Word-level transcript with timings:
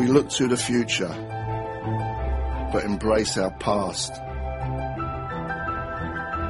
We 0.00 0.06
look 0.06 0.30
to 0.30 0.48
the 0.48 0.56
future, 0.56 1.14
but 2.72 2.84
embrace 2.86 3.36
our 3.36 3.50
past. 3.50 4.10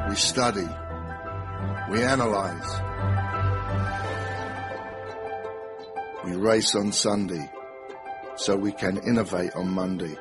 We 0.09 0.15
study. 0.15 0.69
We 1.91 2.05
analyze. 2.05 2.71
We 6.25 6.37
race 6.37 6.77
on 6.77 6.93
Sunday 6.93 7.51
so 8.37 8.55
we 8.55 8.71
can 8.71 8.99
innovate 8.99 9.57
on 9.57 9.69
Monday. 9.71 10.17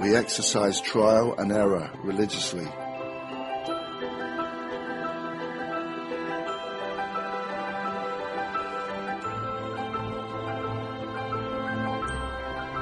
We 0.00 0.14
exercise 0.14 0.80
trial 0.80 1.34
and 1.36 1.50
error 1.50 1.90
religiously. 2.04 2.68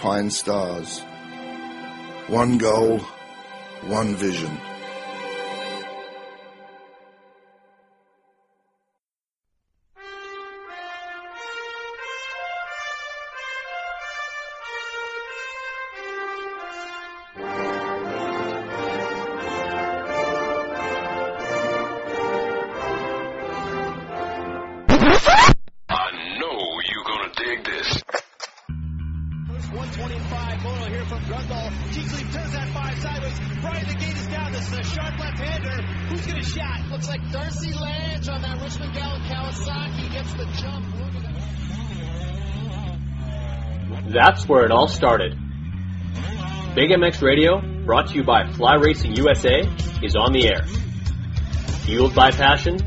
Alpinestars. 0.00 1.02
One 2.30 2.56
goal, 2.56 3.00
one 3.82 4.14
vision. 4.14 4.69
Who's 36.20 36.26
gonna 36.26 36.44
shot? 36.44 36.90
Looks 36.90 37.08
like 37.08 37.32
Darcy 37.32 37.72
Lange 37.72 38.28
on 38.28 38.42
that 38.42 38.60
Richmond 38.60 38.92
Kawasaki 38.92 40.12
gets 40.12 40.34
the 40.34 40.44
jump. 40.60 40.84
That's 44.12 44.46
where 44.46 44.66
it 44.66 44.70
all 44.70 44.86
started. 44.86 45.38
Big 46.74 46.90
MX 46.90 47.22
Radio, 47.22 47.62
brought 47.86 48.08
to 48.08 48.14
you 48.16 48.22
by 48.22 48.52
Fly 48.52 48.74
Racing 48.74 49.16
USA, 49.16 49.62
is 50.02 50.14
on 50.14 50.32
the 50.32 50.46
air. 50.46 50.66
Fueled 51.84 52.14
by 52.14 52.32
passion, 52.32 52.78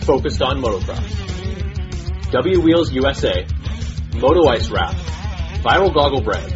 focused 0.00 0.40
on 0.40 0.62
motocross. 0.62 2.30
W 2.30 2.60
Wheels 2.60 2.92
USA, 2.92 3.44
Moto 4.16 4.48
Ice 4.48 4.70
Wrap, 4.70 4.94
Viral 5.62 5.92
Goggle 5.92 6.22
Brand, 6.22 6.52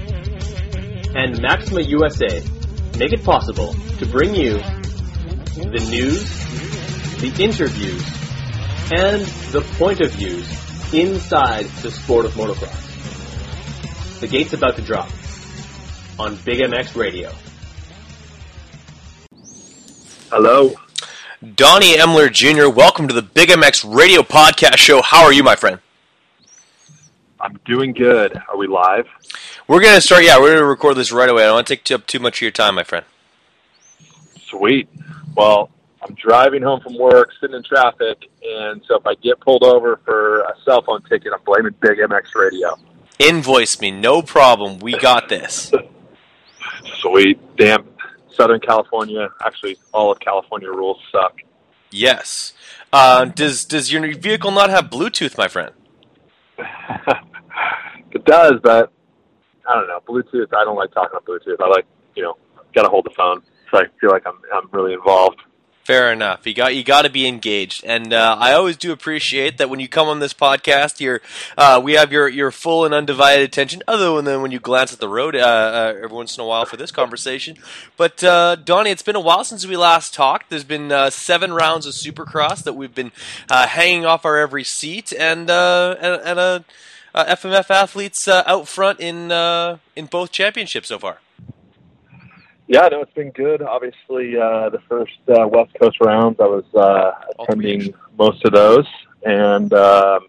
and 1.14 1.38
Maxima 1.42 1.82
USA 1.82 2.42
make 2.96 3.12
it 3.12 3.22
possible 3.24 3.74
to 3.98 4.06
bring 4.06 4.34
you 4.34 4.58
the 5.58 5.86
news, 5.90 6.22
the 7.20 7.42
interviews, 7.42 8.02
and 8.92 9.22
the 9.52 9.60
point 9.76 10.00
of 10.00 10.12
views 10.12 10.46
inside 10.94 11.66
the 11.82 11.90
sport 11.90 12.24
of 12.24 12.32
motocross. 12.32 14.20
The 14.20 14.28
gate's 14.28 14.52
about 14.52 14.76
to 14.76 14.82
drop 14.82 15.10
on 16.18 16.36
Big 16.44 16.60
MX 16.60 16.94
Radio. 16.96 17.32
Hello. 20.30 20.74
Donnie 21.54 21.96
Emler 21.96 22.32
Jr., 22.32 22.68
welcome 22.68 23.08
to 23.08 23.14
the 23.14 23.22
Big 23.22 23.48
MX 23.48 23.94
Radio 23.94 24.22
Podcast 24.22 24.76
Show. 24.78 25.02
How 25.02 25.24
are 25.24 25.32
you, 25.32 25.42
my 25.42 25.56
friend? 25.56 25.80
I'm 27.40 27.58
doing 27.64 27.92
good. 27.92 28.40
Are 28.48 28.56
we 28.56 28.68
live? 28.68 29.06
We're 29.66 29.80
going 29.80 29.94
to 29.96 30.00
start, 30.00 30.24
yeah, 30.24 30.38
we're 30.38 30.50
going 30.50 30.58
to 30.60 30.66
record 30.66 30.96
this 30.96 31.10
right 31.12 31.28
away. 31.28 31.42
I 31.42 31.46
don't 31.46 31.56
want 31.56 31.66
to 31.66 31.76
take 31.76 31.90
up 31.92 32.06
too 32.06 32.20
much 32.20 32.38
of 32.38 32.42
your 32.42 32.50
time, 32.52 32.76
my 32.76 32.84
friend. 32.84 33.04
Sweet. 34.46 34.88
Well, 35.36 35.70
I'm 36.02 36.14
driving 36.14 36.62
home 36.62 36.80
from 36.80 36.98
work, 36.98 37.30
sitting 37.40 37.56
in 37.56 37.62
traffic, 37.62 38.30
and 38.42 38.82
so 38.86 38.96
if 38.96 39.06
I 39.06 39.14
get 39.16 39.40
pulled 39.40 39.64
over 39.64 40.00
for 40.04 40.40
a 40.40 40.54
cell 40.64 40.82
phone 40.82 41.02
ticket, 41.02 41.32
I'm 41.32 41.42
blaming 41.44 41.74
Big 41.80 41.98
MX 41.98 42.34
Radio. 42.34 42.76
Invoice 43.18 43.80
me, 43.80 43.90
no 43.90 44.22
problem. 44.22 44.78
We 44.78 44.96
got 44.96 45.28
this. 45.28 45.72
Sweet. 47.00 47.40
Damn. 47.56 47.88
Southern 48.30 48.60
California, 48.60 49.28
actually, 49.44 49.76
all 49.92 50.12
of 50.12 50.20
California 50.20 50.68
rules 50.68 50.98
suck. 51.10 51.40
Yes. 51.90 52.52
Uh, 52.92 53.24
does 53.24 53.64
does 53.64 53.92
your 53.92 54.14
vehicle 54.14 54.50
not 54.50 54.70
have 54.70 54.84
Bluetooth, 54.84 55.36
my 55.36 55.48
friend? 55.48 55.72
it 56.58 58.24
does, 58.24 58.54
but 58.62 58.92
I 59.68 59.74
don't 59.74 59.88
know. 59.88 60.00
Bluetooth, 60.06 60.54
I 60.54 60.64
don't 60.64 60.76
like 60.76 60.92
talking 60.92 61.16
on 61.16 61.22
Bluetooth. 61.22 61.60
I 61.60 61.68
like, 61.68 61.86
you 62.14 62.22
know, 62.22 62.36
got 62.74 62.82
to 62.82 62.88
hold 62.88 63.04
the 63.04 63.14
phone, 63.16 63.42
so 63.70 63.78
I 63.78 63.84
feel 64.00 64.10
like 64.10 64.26
I'm 64.26 64.38
I'm 64.52 64.68
really 64.72 64.94
involved. 64.94 65.40
Fair 65.88 66.12
enough. 66.12 66.46
You 66.46 66.52
got 66.52 66.76
you 66.76 66.84
got 66.84 67.06
to 67.06 67.08
be 67.08 67.26
engaged, 67.26 67.82
and 67.82 68.12
uh, 68.12 68.36
I 68.38 68.52
always 68.52 68.76
do 68.76 68.92
appreciate 68.92 69.56
that 69.56 69.70
when 69.70 69.80
you 69.80 69.88
come 69.88 70.06
on 70.06 70.18
this 70.20 70.34
podcast, 70.34 71.00
you're 71.00 71.22
uh, 71.56 71.80
we 71.82 71.94
have 71.94 72.12
your 72.12 72.28
your 72.28 72.50
full 72.50 72.84
and 72.84 72.92
undivided 72.92 73.42
attention. 73.42 73.82
Other 73.88 74.20
than 74.20 74.42
when 74.42 74.50
you 74.50 74.60
glance 74.60 74.92
at 74.92 75.00
the 75.00 75.08
road 75.08 75.34
uh, 75.34 75.38
uh, 75.38 75.94
every 75.96 76.14
once 76.14 76.36
in 76.36 76.44
a 76.44 76.46
while 76.46 76.66
for 76.66 76.76
this 76.76 76.90
conversation. 76.90 77.56
But 77.96 78.22
uh, 78.22 78.56
Donnie, 78.56 78.90
it's 78.90 79.00
been 79.00 79.16
a 79.16 79.20
while 79.20 79.44
since 79.44 79.66
we 79.66 79.78
last 79.78 80.12
talked. 80.12 80.50
There's 80.50 80.62
been 80.62 80.92
uh, 80.92 81.08
seven 81.08 81.54
rounds 81.54 81.86
of 81.86 81.94
Supercross 81.94 82.64
that 82.64 82.74
we've 82.74 82.94
been 82.94 83.12
hanging 83.48 84.04
off 84.04 84.26
our 84.26 84.36
every 84.36 84.64
seat, 84.64 85.14
and 85.18 85.48
and, 85.48 86.38
and 86.38 86.64
FMF 87.14 87.70
athletes 87.70 88.28
out 88.28 88.68
front 88.68 89.00
in 89.00 89.32
in 89.96 90.04
both 90.04 90.32
championships 90.32 90.88
so 90.88 90.98
far. 90.98 91.20
Yeah, 92.68 92.86
no, 92.88 93.00
it's 93.00 93.12
been 93.14 93.30
good. 93.30 93.62
Obviously, 93.62 94.36
uh, 94.36 94.68
the 94.68 94.80
first 94.90 95.18
uh, 95.26 95.48
West 95.48 95.72
Coast 95.80 95.96
rounds, 96.02 96.38
I 96.38 96.44
was 96.44 96.66
uh, 96.74 97.12
attending 97.40 97.94
most 98.18 98.44
of 98.44 98.52
those, 98.52 98.86
and 99.24 99.72
um, 99.72 100.26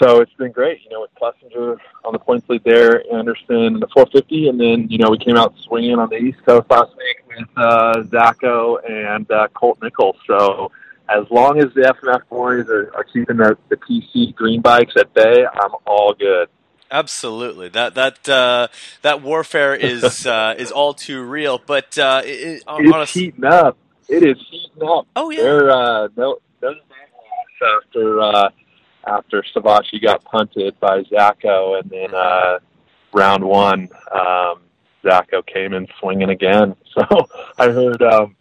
so 0.00 0.22
it's 0.22 0.32
been 0.34 0.52
great. 0.52 0.80
You 0.84 0.90
know, 0.90 1.00
with 1.02 1.14
Plessinger 1.20 1.76
on 2.06 2.14
the 2.14 2.18
points 2.18 2.48
lead 2.48 2.64
there, 2.64 3.02
Anderson 3.12 3.56
in 3.56 3.80
the 3.80 3.88
450, 3.88 4.48
and 4.48 4.58
then 4.58 4.88
you 4.88 4.96
know 4.96 5.10
we 5.10 5.18
came 5.18 5.36
out 5.36 5.54
swinging 5.64 5.98
on 5.98 6.08
the 6.08 6.16
East 6.16 6.38
Coast 6.46 6.70
last 6.70 6.96
week 6.96 7.18
with 7.28 7.48
uh, 7.58 7.96
Zacho 8.04 8.78
and 8.88 9.30
uh, 9.30 9.48
Colt 9.48 9.78
Nichols. 9.82 10.16
So 10.26 10.72
as 11.10 11.24
long 11.30 11.58
as 11.58 11.66
the 11.74 11.94
FMF 12.02 12.26
boys 12.30 12.68
are, 12.70 12.90
are 12.94 13.04
keeping 13.04 13.36
the, 13.36 13.58
the 13.68 13.76
PC 13.76 14.34
green 14.34 14.62
bikes 14.62 14.94
at 14.96 15.12
bay, 15.12 15.44
I'm 15.44 15.72
all 15.86 16.14
good. 16.14 16.48
Absolutely, 16.90 17.68
that 17.70 17.94
that 17.94 18.28
uh, 18.28 18.68
that 19.02 19.22
warfare 19.22 19.74
is 19.92 20.26
uh, 20.26 20.54
is 20.58 20.72
all 20.72 20.94
too 20.94 21.22
real. 21.22 21.60
But 21.64 21.98
uh, 21.98 22.22
it, 22.24 22.62
on, 22.66 22.86
it's 22.86 23.12
heating 23.12 23.44
up. 23.44 23.76
It 24.08 24.22
is 24.22 24.36
heating 24.50 24.88
up. 24.88 25.06
Oh 25.14 25.30
yeah. 25.30 25.42
They're 25.42 25.70
uh, 25.70 26.08
no 26.16 26.38
after 27.62 28.20
uh, 28.20 28.50
after 29.06 29.44
Savatgy 29.54 30.02
got 30.02 30.24
punted 30.24 30.78
by 30.80 31.02
Zacho, 31.04 31.80
and 31.80 31.90
then 31.90 32.14
uh, 32.14 32.58
round 33.12 33.44
one, 33.44 33.88
um, 34.12 34.60
Zacho 35.04 35.44
came 35.46 35.74
in 35.74 35.86
swinging 36.00 36.30
again. 36.30 36.74
So 36.98 37.28
I 37.56 37.70
heard 37.70 38.02
um, 38.02 38.34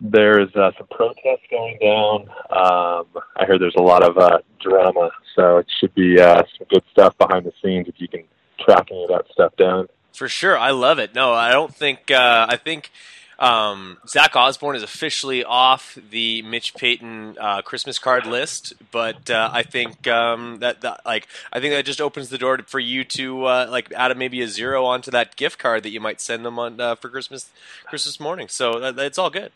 there's 0.00 0.54
uh, 0.54 0.70
some 0.78 0.86
protests 0.88 1.46
going 1.50 1.78
down. 1.80 2.28
Um, 2.50 3.06
I 3.36 3.44
heard 3.46 3.60
there's 3.60 3.74
a 3.76 3.82
lot 3.82 4.02
of 4.02 4.16
uh, 4.16 4.38
drama, 4.60 5.10
so 5.34 5.58
it 5.58 5.66
should 5.80 5.94
be 5.94 6.20
uh, 6.20 6.42
some 6.56 6.66
good 6.70 6.84
stuff 6.90 7.16
behind 7.18 7.46
the 7.46 7.52
scenes 7.62 7.88
if 7.88 7.94
you 7.98 8.08
can 8.08 8.24
track 8.60 8.88
any 8.90 9.02
of 9.04 9.08
that 9.08 9.24
stuff 9.32 9.56
down. 9.56 9.88
For 10.12 10.28
sure, 10.28 10.58
I 10.58 10.70
love 10.70 10.98
it. 10.98 11.14
No, 11.14 11.32
I 11.32 11.52
don't 11.52 11.74
think. 11.74 12.10
Uh, 12.10 12.46
I 12.48 12.56
think 12.56 12.90
um, 13.38 13.98
Zach 14.06 14.34
Osborne 14.34 14.74
is 14.74 14.82
officially 14.82 15.44
off 15.44 15.96
the 16.10 16.42
Mitch 16.42 16.74
Payton 16.74 17.36
uh, 17.38 17.62
Christmas 17.62 17.98
card 17.98 18.26
list, 18.26 18.72
but 18.90 19.30
uh, 19.30 19.50
I 19.52 19.62
think 19.62 20.08
um, 20.08 20.58
that, 20.58 20.80
that 20.80 21.02
like 21.06 21.28
I 21.52 21.60
think 21.60 21.72
that 21.72 21.84
just 21.84 22.00
opens 22.00 22.30
the 22.30 22.38
door 22.38 22.58
for 22.66 22.80
you 22.80 23.04
to 23.04 23.44
uh, 23.44 23.66
like 23.70 23.92
add 23.92 24.16
maybe 24.16 24.42
a 24.42 24.48
zero 24.48 24.84
onto 24.84 25.12
that 25.12 25.36
gift 25.36 25.58
card 25.58 25.84
that 25.84 25.90
you 25.90 26.00
might 26.00 26.20
send 26.20 26.44
them 26.44 26.58
on 26.58 26.80
uh, 26.80 26.94
for 26.96 27.08
Christmas 27.08 27.50
Christmas 27.86 28.18
morning. 28.18 28.48
So 28.48 28.80
that, 28.80 28.98
it's 28.98 29.18
all 29.18 29.30
good. 29.30 29.52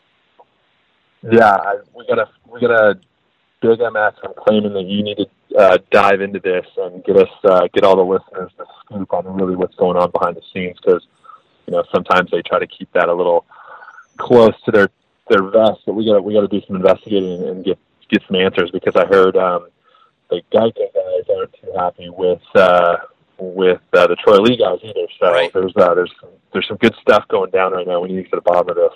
Yeah, 1.31 1.53
I, 1.53 1.77
we 1.95 2.05
gotta 2.07 2.29
we 2.51 2.59
gotta 2.59 2.99
big 3.61 3.79
MX. 3.79 4.13
I'm 4.23 4.33
claiming 4.37 4.73
that 4.73 4.85
you 4.85 5.03
need 5.03 5.17
to 5.17 5.57
uh, 5.57 5.77
dive 5.91 6.21
into 6.21 6.39
this 6.39 6.65
and 6.77 7.03
get 7.03 7.15
us 7.15 7.29
uh, 7.45 7.67
get 7.73 7.83
all 7.83 7.95
the 7.95 8.03
listeners 8.03 8.51
the 8.57 8.65
scoop 8.83 9.13
on 9.13 9.25
really 9.33 9.55
what's 9.55 9.75
going 9.75 9.97
on 9.97 10.11
behind 10.11 10.35
the 10.35 10.41
scenes 10.53 10.77
because 10.83 11.05
you 11.65 11.71
know 11.71 11.83
sometimes 11.93 12.31
they 12.31 12.41
try 12.41 12.59
to 12.59 12.67
keep 12.67 12.91
that 12.93 13.07
a 13.07 13.13
little 13.13 13.45
close 14.17 14.53
to 14.65 14.71
their 14.71 14.89
their 15.29 15.43
vest, 15.43 15.81
but 15.85 15.93
we 15.93 16.05
got 16.05 16.23
we 16.23 16.33
got 16.33 16.41
to 16.41 16.47
do 16.47 16.61
some 16.67 16.75
investigating 16.75 17.47
and 17.47 17.63
get 17.63 17.79
get 18.09 18.21
some 18.27 18.35
answers 18.35 18.71
because 18.71 18.95
I 18.95 19.05
heard 19.05 19.37
um, 19.37 19.67
the 20.29 20.41
Geico 20.51 20.93
guys 20.93 21.35
aren't 21.35 21.53
too 21.53 21.71
happy 21.75 22.09
with 22.09 22.41
uh, 22.55 22.97
with 23.37 23.81
uh, 23.93 24.07
the 24.07 24.15
Troy 24.15 24.39
Lee 24.39 24.57
guys 24.57 24.79
either. 24.83 25.07
So 25.19 25.31
right. 25.31 25.51
there's 25.53 25.73
uh, 25.75 25.93
there's 25.93 26.11
some, 26.19 26.29
there's 26.51 26.67
some 26.67 26.77
good 26.77 26.95
stuff 27.01 27.27
going 27.29 27.51
down 27.51 27.71
right 27.71 27.87
now. 27.87 28.01
We 28.01 28.09
need 28.09 28.15
to 28.15 28.23
get 28.23 28.31
to 28.31 28.35
the 28.37 28.41
bottom 28.41 28.69
of 28.69 28.75
this. 28.75 28.93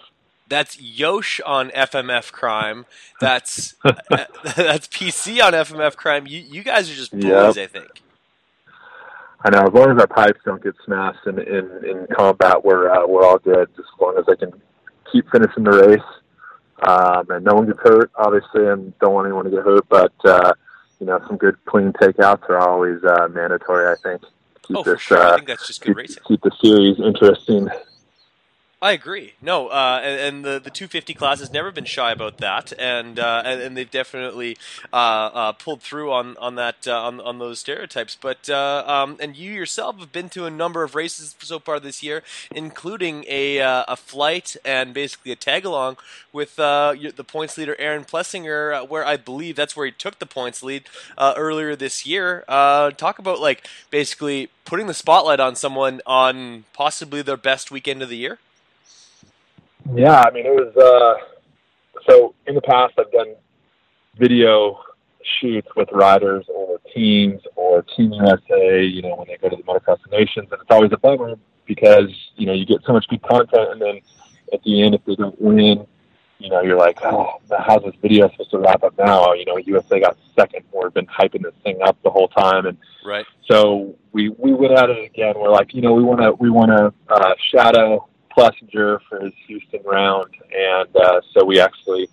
That's 0.49 0.79
Yosh 0.79 1.41
on 1.45 1.69
FMF 1.71 2.31
Crime. 2.31 2.85
That's 3.19 3.75
that's 3.83 4.88
PC 4.88 5.44
on 5.44 5.53
FMF 5.53 5.95
Crime. 5.95 6.25
You 6.27 6.39
you 6.39 6.63
guys 6.63 6.89
are 6.89 6.95
just 6.95 7.11
boys, 7.11 7.23
Yep. 7.23 7.57
I 7.57 7.65
think. 7.67 8.01
I 9.44 9.49
know 9.51 9.63
as 9.67 9.73
long 9.73 9.91
as 9.91 9.99
our 9.99 10.07
pipes 10.07 10.39
don't 10.45 10.63
get 10.63 10.73
smashed 10.85 11.25
in 11.27 11.38
in, 11.39 11.69
in 11.85 12.07
combat, 12.15 12.63
we're 12.65 12.89
uh, 12.89 13.05
we're 13.07 13.23
all 13.25 13.38
good. 13.39 13.67
Just 13.75 13.89
as 13.94 14.01
long 14.01 14.17
as 14.17 14.25
I 14.27 14.35
can 14.35 14.51
keep 15.11 15.29
finishing 15.31 15.63
the 15.63 15.71
race, 15.71 16.88
um, 16.88 17.29
and 17.29 17.45
no 17.45 17.53
one 17.53 17.67
gets 17.67 17.79
hurt, 17.79 18.11
obviously, 18.15 18.67
and 18.67 18.97
don't 18.99 19.13
want 19.13 19.27
anyone 19.27 19.45
to 19.45 19.51
get 19.51 19.63
hurt. 19.63 19.88
But 19.89 20.11
uh, 20.25 20.53
you 20.99 21.05
know, 21.05 21.19
some 21.27 21.38
good 21.38 21.55
clean 21.65 21.94
takeouts 21.94 22.49
are 22.49 22.57
always 22.57 23.03
uh, 23.03 23.27
mandatory. 23.29 23.91
I 23.91 23.95
think 24.01 24.21
keep 24.63 24.77
Oh, 24.77 24.83
for 24.83 24.94
this 24.94 25.01
sure. 25.01 25.19
I 25.19 25.29
uh, 25.29 25.35
think 25.35 25.47
that's 25.47 25.67
just 25.67 25.81
good 25.81 25.89
keep, 25.89 25.97
racing. 25.97 26.23
keep 26.27 26.42
the 26.42 26.51
series 26.61 26.99
interesting. 26.99 27.69
I 28.80 28.92
agree. 28.92 29.34
No, 29.42 29.69
uh, 29.69 30.02
and, 30.04 30.19
and 30.19 30.46
the 30.46 30.60
the 30.60 30.69
250 30.69 31.16
class 31.16 31.40
has 31.40 31.52
never 31.52 31.72
been 31.72 31.86
shy 31.86 32.12
about 32.12 32.38
that, 32.38 32.72
and 32.78 33.18
uh, 33.18 33.42
and, 33.44 33.60
and 33.60 33.76
they've 33.76 33.90
definitely 33.90 34.56
uh, 34.94 34.96
uh, 35.34 35.52
pulled 35.54 35.81
through 35.81 36.12
on 36.12 36.38
on 36.38 36.56
that 36.56 36.88
uh, 36.88 37.02
on 37.02 37.19
on 37.19 37.40
those 37.40 37.57
stereotypes. 37.57 38.16
But 38.22 38.48
uh, 38.52 38.84
um, 38.86 39.18
and 39.19 39.36
you 39.36 39.52
yourself 39.52 40.00
have 40.00 40.12
been 40.12 40.30
to 40.30 40.46
a 40.46 40.52
number 40.52 40.84
of 40.84 40.94
races 40.94 41.36
so 41.40 41.57
far 41.57 41.80
this 41.80 42.04
year, 42.04 42.22
including 42.52 43.26
a 43.28 43.57
a 43.57 43.96
flight 43.96 44.56
and 44.64 44.94
basically 44.94 45.31
a 45.31 45.36
tag 45.36 45.66
along 45.66 45.98
with 46.31 46.57
the 46.57 47.26
points 47.28 47.57
leader 47.57 47.76
Aaron 47.80 48.06
Plessinger, 48.06 48.88
where 48.88 49.04
I 49.04 49.18
believe 49.18 49.56
that's 49.56 49.76
where 49.76 49.88
he 49.88 49.92
took 49.92 50.19
the 50.19 50.28
points 50.28 50.62
lead 50.62 50.84
earlier 51.18 51.76
this 51.76 52.06
year. 52.06 52.44
Talk 52.48 53.18
about 53.18 53.40
like 53.40 53.68
basically 53.90 54.50
putting 54.66 54.86
the 54.86 54.94
spotlight 54.94 55.40
on 55.40 55.56
someone 55.56 56.00
on 56.06 56.66
possibly 56.74 57.24
their 57.24 57.38
best 57.38 57.72
weekend 57.72 58.04
of 58.04 58.10
the 58.10 58.18
year. 58.18 58.38
Yeah, 59.94 60.21
I 60.25 60.31
mean 60.31 60.45
it 60.45 60.49
was. 60.49 60.75
Uh, 60.75 62.01
so 62.09 62.33
in 62.45 62.56
the 62.56 62.61
past, 62.61 62.94
I've 62.97 63.11
done 63.11 63.35
video 64.17 64.79
shoots 65.41 65.67
with 65.75 65.89
riders 65.91 66.45
or 66.53 66.79
teams 66.94 67.41
or 67.56 67.83
Team 67.95 68.13
USA. 68.13 68.83
You 68.83 69.01
know, 69.01 69.15
when 69.15 69.27
they 69.27 69.37
go 69.37 69.49
to 69.49 69.56
the 69.56 69.63
Motocross 69.63 69.99
Nations, 70.11 70.47
and 70.51 70.61
it's 70.61 70.71
always 70.71 70.91
a 70.94 70.97
bummer 70.97 71.35
because 71.65 72.09
you 72.35 72.45
know 72.45 72.53
you 72.53 72.65
get 72.65 72.81
so 72.85 72.94
much 72.94 73.07
good 73.09 73.21
content, 73.23 73.71
and 73.71 73.81
then 73.81 73.99
at 74.53 74.63
the 74.63 74.81
end, 74.81 74.95
if 74.95 75.03
they 75.06 75.15
don't 75.15 75.39
win, 75.41 75.85
you 76.39 76.49
know, 76.49 76.61
you're 76.61 76.77
like, 76.77 76.99
oh, 77.03 77.41
how's 77.59 77.83
this 77.83 77.95
video 78.01 78.29
supposed 78.31 78.51
to 78.51 78.59
wrap 78.59 78.83
up 78.83 78.97
now? 78.97 79.33
You 79.33 79.45
know, 79.45 79.57
USA 79.57 79.99
got 79.99 80.17
second. 80.37 80.63
We've 80.71 80.94
been 80.94 81.07
hyping 81.07 81.44
this 81.44 81.53
thing 81.63 81.79
up 81.83 81.97
the 82.03 82.09
whole 82.09 82.27
time, 82.29 82.65
and 82.65 82.77
Right. 83.06 83.25
so 83.49 83.95
we 84.13 84.29
we 84.29 84.53
went 84.53 84.73
at 84.73 84.89
it 84.89 85.03
again. 85.06 85.35
We're 85.37 85.49
like, 85.49 85.73
you 85.73 85.81
know, 85.81 85.94
we 85.94 86.03
want 86.03 86.21
to 86.21 86.31
we 86.33 86.49
want 86.49 86.71
to 86.71 86.94
uh, 87.13 87.33
shadow 87.53 88.07
Plessinger 88.37 88.99
for 89.09 89.19
his 89.19 89.33
Houston 89.47 89.81
round, 89.83 90.29
and 90.56 90.95
uh, 90.95 91.21
so 91.33 91.44
we 91.44 91.59
actually 91.59 92.07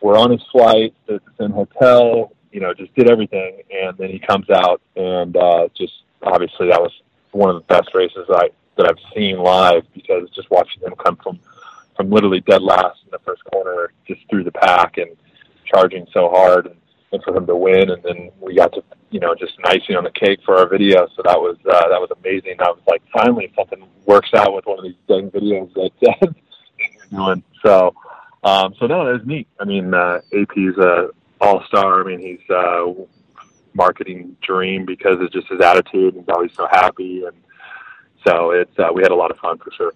were 0.00 0.16
on 0.16 0.30
his 0.30 0.42
flight, 0.52 0.94
at 1.08 1.24
the 1.24 1.32
same 1.40 1.50
hotel, 1.50 2.32
you 2.52 2.60
know, 2.60 2.72
just 2.72 2.94
did 2.94 3.10
everything, 3.10 3.62
and 3.72 3.98
then 3.98 4.08
he 4.08 4.20
comes 4.20 4.48
out, 4.50 4.80
and 4.94 5.36
uh, 5.36 5.68
just 5.76 6.04
obviously 6.22 6.68
that 6.68 6.80
was 6.80 6.92
one 7.32 7.50
of 7.50 7.56
the 7.56 7.74
best 7.74 7.90
races 7.94 8.26
I 8.30 8.50
that 8.76 8.88
I've 8.88 9.14
seen 9.14 9.38
live 9.38 9.82
because 9.92 10.30
just 10.30 10.50
watching 10.50 10.82
him 10.82 10.94
come 11.04 11.16
from 11.16 11.40
from 11.96 12.10
literally 12.10 12.40
dead 12.40 12.62
last 12.62 13.00
in 13.04 13.10
the 13.10 13.18
first 13.18 13.42
corner 13.52 13.92
just 14.06 14.20
through 14.30 14.44
the 14.44 14.52
pack 14.52 14.98
and 14.98 15.16
charging 15.64 16.06
so 16.12 16.28
hard 16.28 16.66
and 16.66 16.76
and 17.12 17.22
for 17.22 17.36
him 17.36 17.46
to 17.46 17.56
win. 17.56 17.90
And 17.90 18.02
then 18.02 18.30
we 18.40 18.54
got 18.54 18.72
to, 18.74 18.82
you 19.10 19.20
know, 19.20 19.34
just 19.34 19.54
icing 19.64 19.96
on 19.96 20.04
the 20.04 20.10
cake 20.10 20.40
for 20.44 20.56
our 20.58 20.68
video. 20.68 21.06
So 21.16 21.22
that 21.24 21.38
was 21.38 21.56
uh, 21.66 21.88
that 21.88 22.00
was 22.00 22.10
amazing. 22.22 22.56
I 22.60 22.70
was 22.70 22.80
like, 22.86 23.02
finally 23.12 23.52
something 23.56 23.86
works 24.06 24.30
out 24.34 24.54
with 24.54 24.66
one 24.66 24.78
of 24.78 24.84
these 24.84 24.94
dang 25.08 25.30
videos 25.30 25.72
that 25.74 25.90
uh, 26.08 26.26
you're 27.10 27.34
doing. 27.34 27.42
So, 27.64 27.94
um, 28.44 28.74
so 28.78 28.86
no, 28.86 29.08
it 29.08 29.12
was 29.12 29.26
neat. 29.26 29.48
I 29.60 29.64
mean, 29.64 29.94
uh, 29.94 30.20
AP's 30.32 30.78
a 30.78 31.08
all 31.40 31.62
star. 31.66 32.02
I 32.02 32.04
mean, 32.04 32.20
he's 32.20 32.50
uh, 32.50 32.92
marketing 33.74 34.36
dream 34.42 34.84
because 34.84 35.20
of 35.20 35.32
just 35.32 35.48
his 35.48 35.60
attitude. 35.60 36.14
He's 36.14 36.28
always 36.28 36.52
so 36.54 36.66
happy, 36.70 37.24
and 37.24 37.36
so 38.26 38.50
it's 38.50 38.78
uh, 38.78 38.88
we 38.92 39.02
had 39.02 39.12
a 39.12 39.16
lot 39.16 39.30
of 39.30 39.38
fun 39.38 39.58
for 39.58 39.70
sure. 39.72 39.92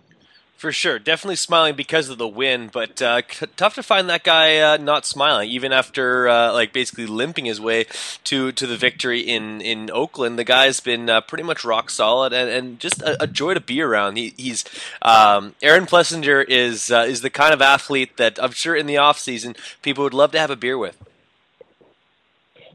For 0.62 0.70
sure, 0.70 1.00
definitely 1.00 1.34
smiling 1.34 1.74
because 1.74 2.08
of 2.08 2.18
the 2.18 2.28
win, 2.28 2.70
but 2.72 3.02
uh, 3.02 3.22
c- 3.28 3.46
tough 3.56 3.74
to 3.74 3.82
find 3.82 4.08
that 4.08 4.22
guy 4.22 4.58
uh, 4.58 4.76
not 4.76 5.04
smiling, 5.04 5.50
even 5.50 5.72
after 5.72 6.28
uh, 6.28 6.52
like 6.52 6.72
basically 6.72 7.06
limping 7.06 7.46
his 7.46 7.60
way 7.60 7.86
to, 8.22 8.52
to 8.52 8.68
the 8.68 8.76
victory 8.76 9.22
in, 9.22 9.60
in 9.60 9.90
Oakland. 9.90 10.38
The 10.38 10.44
guy's 10.44 10.78
been 10.78 11.10
uh, 11.10 11.20
pretty 11.20 11.42
much 11.42 11.64
rock 11.64 11.90
solid 11.90 12.32
and, 12.32 12.48
and 12.48 12.78
just 12.78 13.02
a, 13.02 13.24
a 13.24 13.26
joy 13.26 13.54
to 13.54 13.60
be 13.60 13.82
around. 13.82 14.18
He, 14.18 14.34
he's 14.36 14.64
um, 15.02 15.56
Aaron 15.62 15.84
Plessinger 15.84 16.44
is 16.46 16.92
uh, 16.92 17.06
is 17.08 17.22
the 17.22 17.30
kind 17.30 17.52
of 17.52 17.60
athlete 17.60 18.16
that 18.18 18.40
I'm 18.40 18.52
sure 18.52 18.76
in 18.76 18.86
the 18.86 18.98
off 18.98 19.18
season 19.18 19.56
people 19.82 20.04
would 20.04 20.14
love 20.14 20.30
to 20.30 20.38
have 20.38 20.50
a 20.52 20.54
beer 20.54 20.78
with. 20.78 20.96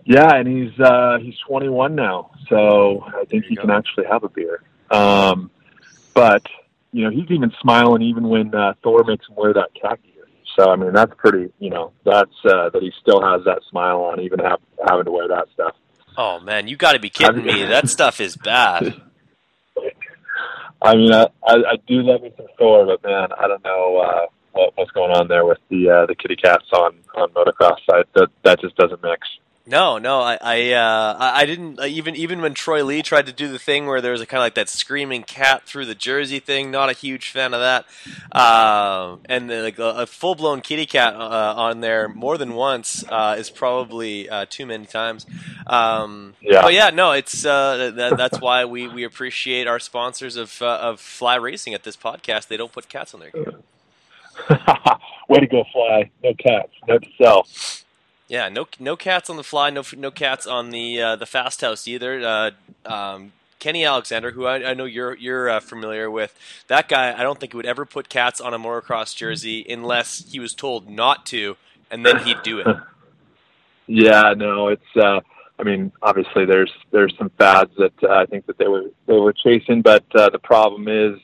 Yeah, 0.03 0.35
and 0.35 0.45
he's 0.45 0.77
uh, 0.77 1.19
he's 1.21 1.37
21 1.47 1.95
now, 1.95 2.31
so 2.49 3.05
I 3.17 3.23
think 3.23 3.45
he 3.45 3.55
go. 3.55 3.61
can 3.61 3.71
actually 3.71 4.07
have 4.07 4.25
a 4.25 4.29
beer. 4.29 4.61
Um, 4.91 5.49
but 6.13 6.45
you 6.97 7.03
know, 7.03 7.11
he's 7.11 7.29
even 7.29 7.51
smiling 7.61 8.01
even 8.01 8.27
when 8.27 8.55
uh, 8.55 8.73
Thor 8.81 9.03
makes 9.03 9.27
him 9.29 9.35
wear 9.35 9.53
that 9.53 9.69
khaki. 9.79 10.11
gear. 10.13 10.27
So 10.57 10.71
I 10.71 10.75
mean, 10.75 10.93
that's 10.93 11.13
pretty. 11.15 11.53
You 11.59 11.69
know, 11.69 11.91
that's 12.03 12.33
uh, 12.43 12.69
that 12.71 12.81
he 12.81 12.91
still 12.99 13.21
has 13.21 13.45
that 13.45 13.61
smile 13.69 14.01
on, 14.01 14.19
even 14.19 14.39
have, 14.39 14.59
having 14.87 15.05
to 15.05 15.11
wear 15.11 15.27
that 15.27 15.45
stuff. 15.53 15.75
Oh 16.17 16.39
man, 16.39 16.67
you 16.67 16.75
got 16.75 16.93
to 16.93 16.99
be 16.99 17.11
kidding 17.11 17.45
me! 17.45 17.63
That 17.65 17.87
stuff 17.97 18.19
is 18.19 18.35
bad. 18.35 18.99
I 20.81 20.95
mean, 20.95 21.13
I, 21.13 21.27
I, 21.45 21.53
I 21.53 21.75
do 21.87 22.01
love 22.01 22.21
me 22.23 22.31
some 22.35 22.47
Thor, 22.57 22.85
but 22.87 23.07
man, 23.07 23.29
I 23.37 23.47
don't 23.47 23.63
know 23.63 23.97
uh, 23.97 24.25
what, 24.53 24.73
what's 24.75 24.91
going 24.91 25.11
on 25.11 25.27
there 25.27 25.45
with 25.45 25.59
the 25.69 25.89
uh, 25.89 26.05
the 26.07 26.15
kitty 26.15 26.35
cats 26.35 26.65
on 26.73 26.95
on 27.15 27.29
motocross 27.29 27.77
side. 27.87 28.05
That 28.15 28.29
that 28.43 28.59
just 28.59 28.75
doesn't 28.75 29.03
mix. 29.03 29.27
No, 29.69 29.97
no, 29.97 30.21
I, 30.21 30.37
I, 30.41 30.71
uh, 30.71 31.17
I 31.19 31.45
didn't 31.45 31.77
uh, 31.77 31.83
even 31.83 32.15
even 32.15 32.39
when 32.39 32.53
Troy 32.53 32.85
Lee 32.85 33.01
tried 33.01 33.25
to 33.25 33.33
do 33.33 33.49
the 33.49 33.59
thing 33.59 33.85
where 33.85 33.99
there 33.99 34.13
was 34.13 34.21
a 34.21 34.25
kind 34.25 34.39
of 34.39 34.45
like 34.45 34.55
that 34.55 34.69
screaming 34.69 35.23
cat 35.23 35.63
through 35.63 35.85
the 35.85 35.95
jersey 35.95 36.39
thing. 36.39 36.71
Not 36.71 36.89
a 36.89 36.93
huge 36.93 37.31
fan 37.31 37.53
of 37.53 37.59
that. 37.59 37.85
Um, 38.31 39.19
and 39.25 39.49
then, 39.49 39.63
like 39.63 39.77
a, 39.77 39.89
a 39.89 40.05
full 40.05 40.35
blown 40.35 40.61
kitty 40.61 40.85
cat 40.85 41.15
uh, 41.15 41.53
on 41.57 41.81
there 41.81 42.07
more 42.07 42.37
than 42.37 42.53
once 42.53 43.03
uh, 43.09 43.35
is 43.37 43.49
probably 43.49 44.29
uh, 44.29 44.45
too 44.49 44.65
many 44.65 44.85
times. 44.85 45.25
Um, 45.67 46.35
Yeah. 46.41 46.61
But 46.61 46.73
yeah, 46.73 46.89
no, 46.91 47.11
it's 47.11 47.45
uh, 47.45 47.91
that, 47.93 48.15
that's 48.15 48.39
why 48.39 48.63
we, 48.63 48.87
we 48.87 49.03
appreciate 49.03 49.67
our 49.67 49.79
sponsors 49.79 50.37
of 50.37 50.61
uh, 50.61 50.77
of 50.77 51.01
Fly 51.01 51.35
Racing 51.35 51.73
at 51.73 51.83
this 51.83 51.97
podcast. 51.97 52.47
They 52.47 52.55
don't 52.55 52.71
put 52.71 52.87
cats 52.87 53.13
on 53.13 53.19
their 53.19 53.31
gear. 53.31 53.55
Way 55.27 55.39
to 55.39 55.47
go, 55.47 55.65
Fly! 55.73 56.09
No 56.23 56.33
cats, 56.35 56.71
no 56.87 56.99
to 56.99 57.07
sell. 57.21 57.47
Yeah, 58.27 58.49
no 58.49 58.67
no 58.79 58.95
cats 58.95 59.29
on 59.29 59.37
the 59.37 59.43
fly, 59.43 59.69
no 59.69 59.83
no 59.95 60.11
cats 60.11 60.45
on 60.45 60.71
the 60.71 61.01
uh, 61.01 61.15
the 61.15 61.25
Fasthouse 61.25 61.87
either. 61.87 62.21
Uh, 62.21 62.51
um, 62.91 63.31
Kenny 63.59 63.85
Alexander, 63.85 64.31
who 64.31 64.45
I, 64.45 64.71
I 64.71 64.73
know 64.73 64.85
you're 64.85 65.15
you're 65.15 65.49
uh, 65.49 65.59
familiar 65.59 66.11
with, 66.11 66.37
that 66.67 66.89
guy 66.89 67.17
I 67.17 67.23
don't 67.23 67.39
think 67.39 67.53
he 67.53 67.57
would 67.57 67.65
ever 67.65 67.85
put 67.85 68.09
cats 68.09 68.41
on 68.41 68.53
a 68.53 68.59
motocross 68.59 69.15
jersey 69.15 69.65
unless 69.69 70.29
he 70.29 70.39
was 70.39 70.53
told 70.53 70.89
not 70.89 71.25
to, 71.27 71.55
and 71.89 72.05
then 72.05 72.19
he'd 72.19 72.41
do 72.43 72.59
it. 72.59 72.67
Yeah, 73.89 74.33
no, 74.35 74.67
it's. 74.67 74.97
uh 74.97 75.21
I 75.59 75.63
mean, 75.63 75.91
obviously, 76.01 76.45
there's 76.45 76.71
there's 76.91 77.13
some 77.17 77.31
fads 77.37 77.71
that 77.77 77.93
uh, 78.03 78.13
I 78.13 78.25
think 78.25 78.45
that 78.45 78.57
they 78.57 78.67
were 78.67 78.91
they 79.07 79.17
were 79.17 79.33
chasing, 79.33 79.81
but 79.81 80.03
uh, 80.13 80.29
the 80.29 80.39
problem 80.39 80.87
is, 80.87 81.19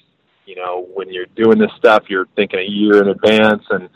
you 0.46 0.56
know, 0.56 0.88
when 0.94 1.12
you're 1.14 1.28
doing 1.36 1.60
this 1.60 1.72
stuff, 1.78 2.06
you're 2.10 2.28
thinking 2.36 2.60
a 2.60 2.64
year 2.64 3.02
in 3.02 3.10
advance, 3.10 3.64
and 3.70 3.90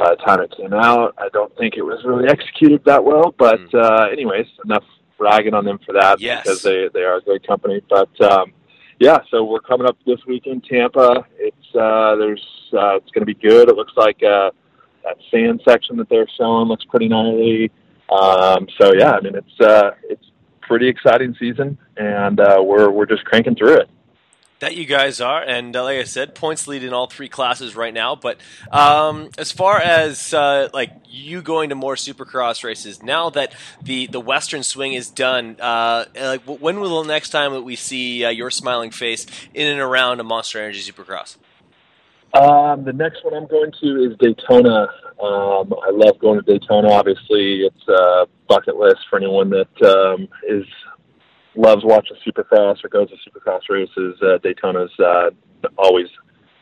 by 0.00 0.10
the 0.10 0.16
time 0.16 0.40
it 0.40 0.50
came 0.56 0.72
out, 0.72 1.14
I 1.18 1.28
don't 1.28 1.54
think 1.58 1.74
it 1.76 1.82
was 1.82 2.02
really 2.04 2.26
executed 2.28 2.82
that 2.86 3.04
well. 3.04 3.34
But 3.38 3.60
uh, 3.74 4.08
anyways, 4.10 4.46
enough 4.64 4.84
ragging 5.18 5.52
on 5.52 5.66
them 5.66 5.78
for 5.84 5.92
that 5.92 6.18
Yes. 6.20 6.42
because 6.42 6.62
they 6.62 6.88
they 6.94 7.02
are 7.02 7.16
a 7.18 7.20
great 7.22 7.46
company. 7.46 7.82
But 7.88 8.08
um, 8.22 8.52
yeah, 8.98 9.18
so 9.30 9.44
we're 9.44 9.60
coming 9.60 9.86
up 9.86 9.98
this 10.06 10.18
week 10.26 10.46
in 10.46 10.62
Tampa. 10.62 11.26
It's 11.38 11.74
uh, 11.76 12.16
there's 12.16 12.44
uh, 12.72 12.96
it's 12.96 13.10
going 13.10 13.26
to 13.26 13.26
be 13.26 13.34
good. 13.34 13.68
It 13.68 13.76
looks 13.76 13.92
like 13.96 14.22
uh, 14.22 14.50
that 15.04 15.16
sand 15.30 15.60
section 15.68 15.98
that 15.98 16.08
they're 16.08 16.26
showing 16.38 16.66
looks 16.68 16.84
pretty 16.86 17.08
gnarly. 17.08 17.70
Um, 18.10 18.66
so 18.80 18.92
yeah, 18.94 19.12
I 19.12 19.20
mean 19.20 19.34
it's 19.36 19.60
uh, 19.60 19.90
it's 20.08 20.24
pretty 20.62 20.88
exciting 20.88 21.36
season, 21.38 21.76
and 21.98 22.40
uh, 22.40 22.56
we're 22.62 22.90
we're 22.90 23.06
just 23.06 23.24
cranking 23.26 23.54
through 23.54 23.74
it. 23.76 23.90
That 24.60 24.76
you 24.76 24.84
guys 24.84 25.22
are, 25.22 25.42
and 25.42 25.74
uh, 25.74 25.84
like 25.84 25.98
I 25.98 26.04
said, 26.04 26.34
points 26.34 26.68
lead 26.68 26.84
in 26.84 26.92
all 26.92 27.06
three 27.06 27.30
classes 27.30 27.74
right 27.74 27.94
now. 27.94 28.14
But 28.14 28.38
um, 28.70 29.30
as 29.38 29.50
far 29.50 29.78
as 29.80 30.34
uh, 30.34 30.68
like 30.74 30.92
you 31.08 31.40
going 31.40 31.70
to 31.70 31.74
more 31.74 31.94
Supercross 31.94 32.62
races, 32.62 33.02
now 33.02 33.30
that 33.30 33.54
the, 33.82 34.06
the 34.06 34.20
Western 34.20 34.62
swing 34.62 34.92
is 34.92 35.08
done, 35.08 35.56
uh, 35.60 36.04
like 36.14 36.42
when 36.42 36.78
will 36.78 37.02
the 37.02 37.08
next 37.08 37.30
time 37.30 37.52
that 37.54 37.62
we 37.62 37.74
see 37.74 38.22
uh, 38.22 38.28
your 38.28 38.50
smiling 38.50 38.90
face 38.90 39.26
in 39.54 39.66
and 39.66 39.80
around 39.80 40.20
a 40.20 40.24
Monster 40.24 40.58
Energy 40.58 40.92
Supercross? 40.92 41.38
Um, 42.34 42.84
the 42.84 42.92
next 42.92 43.24
one 43.24 43.34
I'm 43.34 43.46
going 43.46 43.72
to 43.80 44.04
is 44.04 44.16
Daytona. 44.18 44.88
Um, 45.22 45.74
I 45.82 45.90
love 45.90 46.18
going 46.18 46.42
to 46.42 46.44
Daytona. 46.44 46.90
Obviously, 46.90 47.62
it's 47.62 47.88
a 47.88 48.26
bucket 48.48 48.76
list 48.76 49.00
for 49.08 49.16
anyone 49.16 49.50
that 49.50 49.82
um, 49.82 50.28
is 50.46 50.64
loves 51.56 51.84
watching 51.84 52.16
Supercross 52.26 52.84
or 52.84 52.88
goes 52.88 53.08
to 53.10 53.16
Supercross 53.28 53.60
races. 53.68 54.20
Uh, 54.22 54.38
Daytona's 54.38 54.92
uh, 54.98 55.30
always 55.76 56.06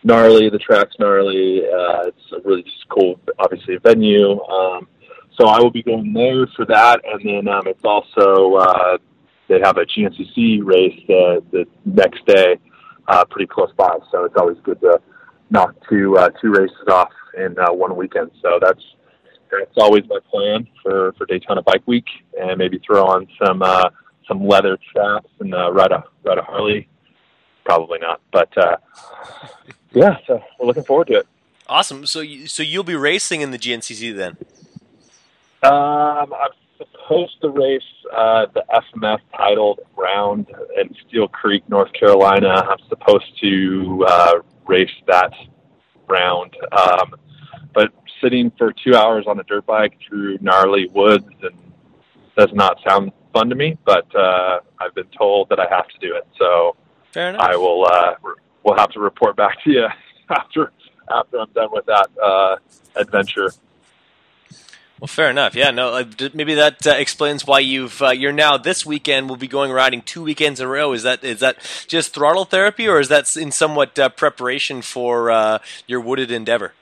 gnarly. 0.04 0.48
The 0.48 0.58
track's 0.58 0.96
gnarly. 0.98 1.62
Uh, 1.64 2.08
it's 2.08 2.32
a 2.32 2.40
really 2.44 2.62
just 2.62 2.88
cool, 2.88 3.20
obviously, 3.38 3.76
venue. 3.78 4.40
Um, 4.40 4.88
so 5.38 5.46
I 5.46 5.60
will 5.60 5.70
be 5.70 5.82
going 5.82 6.12
there 6.12 6.46
for 6.56 6.64
that, 6.66 7.00
and 7.04 7.20
then 7.24 7.52
um, 7.52 7.66
it's 7.66 7.84
also 7.84 8.54
uh, 8.54 8.98
they 9.48 9.60
have 9.62 9.76
a 9.76 9.84
GNCC 9.84 10.60
race 10.64 10.98
uh, 11.04 11.40
the 11.52 11.64
next 11.84 12.26
day, 12.26 12.58
uh, 13.06 13.24
pretty 13.26 13.46
close 13.46 13.70
by. 13.76 13.96
So 14.10 14.24
it's 14.24 14.34
always 14.36 14.56
good 14.64 14.80
to 14.80 15.00
knock 15.50 15.74
two 15.88 16.16
uh, 16.16 16.30
two 16.42 16.52
races 16.52 16.88
off 16.90 17.10
in 17.36 17.56
uh, 17.58 17.72
one 17.72 17.94
weekend. 17.96 18.30
So 18.42 18.58
that's 18.60 18.82
that's 19.50 19.76
always 19.76 20.02
my 20.08 20.18
plan 20.30 20.66
for 20.82 21.12
for 21.12 21.26
Daytona 21.26 21.62
Bike 21.62 21.86
Week, 21.86 22.06
and 22.40 22.58
maybe 22.58 22.80
throw 22.84 23.04
on 23.04 23.28
some 23.42 23.62
uh, 23.62 23.90
some 24.28 24.46
leather 24.46 24.78
straps 24.90 25.30
and 25.40 25.54
uh, 25.54 25.72
ride 25.72 25.90
a 25.90 26.04
ride 26.22 26.38
a 26.38 26.42
Harley. 26.42 26.88
Probably 27.64 27.98
not, 27.98 28.20
but 28.30 28.56
uh, 28.56 28.76
yeah. 29.92 30.18
So 30.26 30.40
we're 30.60 30.66
looking 30.66 30.84
forward 30.84 31.08
to 31.08 31.14
it. 31.14 31.26
Awesome. 31.66 32.06
So 32.06 32.20
you, 32.20 32.46
so 32.46 32.62
you'll 32.62 32.84
be 32.84 32.94
racing 32.94 33.40
in 33.40 33.50
the 33.50 33.58
GNCC 33.58 34.16
then? 34.16 34.36
Um, 35.62 36.32
I'm 36.32 36.52
supposed 36.78 37.40
to 37.42 37.50
race 37.50 37.82
uh, 38.16 38.46
the 38.54 38.64
FMF 38.72 39.18
titled 39.36 39.80
round 39.96 40.46
in 40.80 40.94
Steele 41.06 41.28
Creek, 41.28 41.68
North 41.68 41.92
Carolina. 41.92 42.48
I'm 42.48 42.78
supposed 42.88 43.38
to 43.40 44.04
uh, 44.08 44.34
race 44.66 44.90
that 45.06 45.32
round, 46.08 46.56
um, 46.72 47.14
but 47.74 47.92
sitting 48.22 48.50
for 48.56 48.72
two 48.72 48.94
hours 48.94 49.24
on 49.26 49.38
a 49.38 49.42
dirt 49.42 49.66
bike 49.66 49.98
through 50.08 50.38
gnarly 50.40 50.88
woods 50.88 51.28
and 51.42 51.56
does 52.36 52.50
not 52.52 52.78
sound 52.86 53.12
fun 53.32 53.48
to 53.50 53.54
me. 53.54 53.76
But 53.84 54.14
uh, 54.14 54.60
I've 54.80 54.94
been 54.94 55.08
told 55.16 55.48
that 55.50 55.60
I 55.60 55.66
have 55.70 55.88
to 55.88 55.98
do 56.00 56.16
it, 56.16 56.26
so 56.38 56.76
Fair 57.12 57.30
enough. 57.30 57.42
I 57.42 57.56
will. 57.56 57.86
Uh, 57.86 58.14
re- 58.22 58.34
we'll 58.64 58.76
have 58.76 58.90
to 58.90 59.00
report 59.00 59.36
back 59.36 59.62
to 59.64 59.70
you 59.70 59.86
after 60.30 60.72
after 61.10 61.40
I'm 61.40 61.50
done 61.52 61.68
with 61.72 61.86
that 61.86 62.08
uh, 62.22 62.56
adventure. 62.96 63.50
Well, 65.00 65.06
fair 65.06 65.30
enough. 65.30 65.54
Yeah, 65.54 65.70
no, 65.70 65.94
uh, 65.94 66.04
maybe 66.34 66.54
that 66.54 66.84
uh, 66.84 66.90
explains 66.90 67.46
why 67.46 67.60
you've 67.60 68.02
uh, 68.02 68.10
you're 68.10 68.32
now 68.32 68.56
this 68.56 68.84
weekend 68.84 69.28
We'll 69.28 69.36
be 69.36 69.46
going 69.46 69.70
riding 69.70 70.02
two 70.02 70.22
weekends 70.24 70.58
in 70.58 70.66
a 70.66 70.68
row. 70.68 70.92
Is 70.92 71.04
that 71.04 71.22
is 71.22 71.38
that 71.40 71.58
just 71.86 72.12
throttle 72.12 72.44
therapy, 72.44 72.88
or 72.88 72.98
is 72.98 73.08
that 73.08 73.36
in 73.36 73.52
somewhat 73.52 73.96
uh, 73.98 74.08
preparation 74.08 74.82
for 74.82 75.30
uh, 75.30 75.58
your 75.86 76.00
wooded 76.00 76.32
endeavor? 76.32 76.72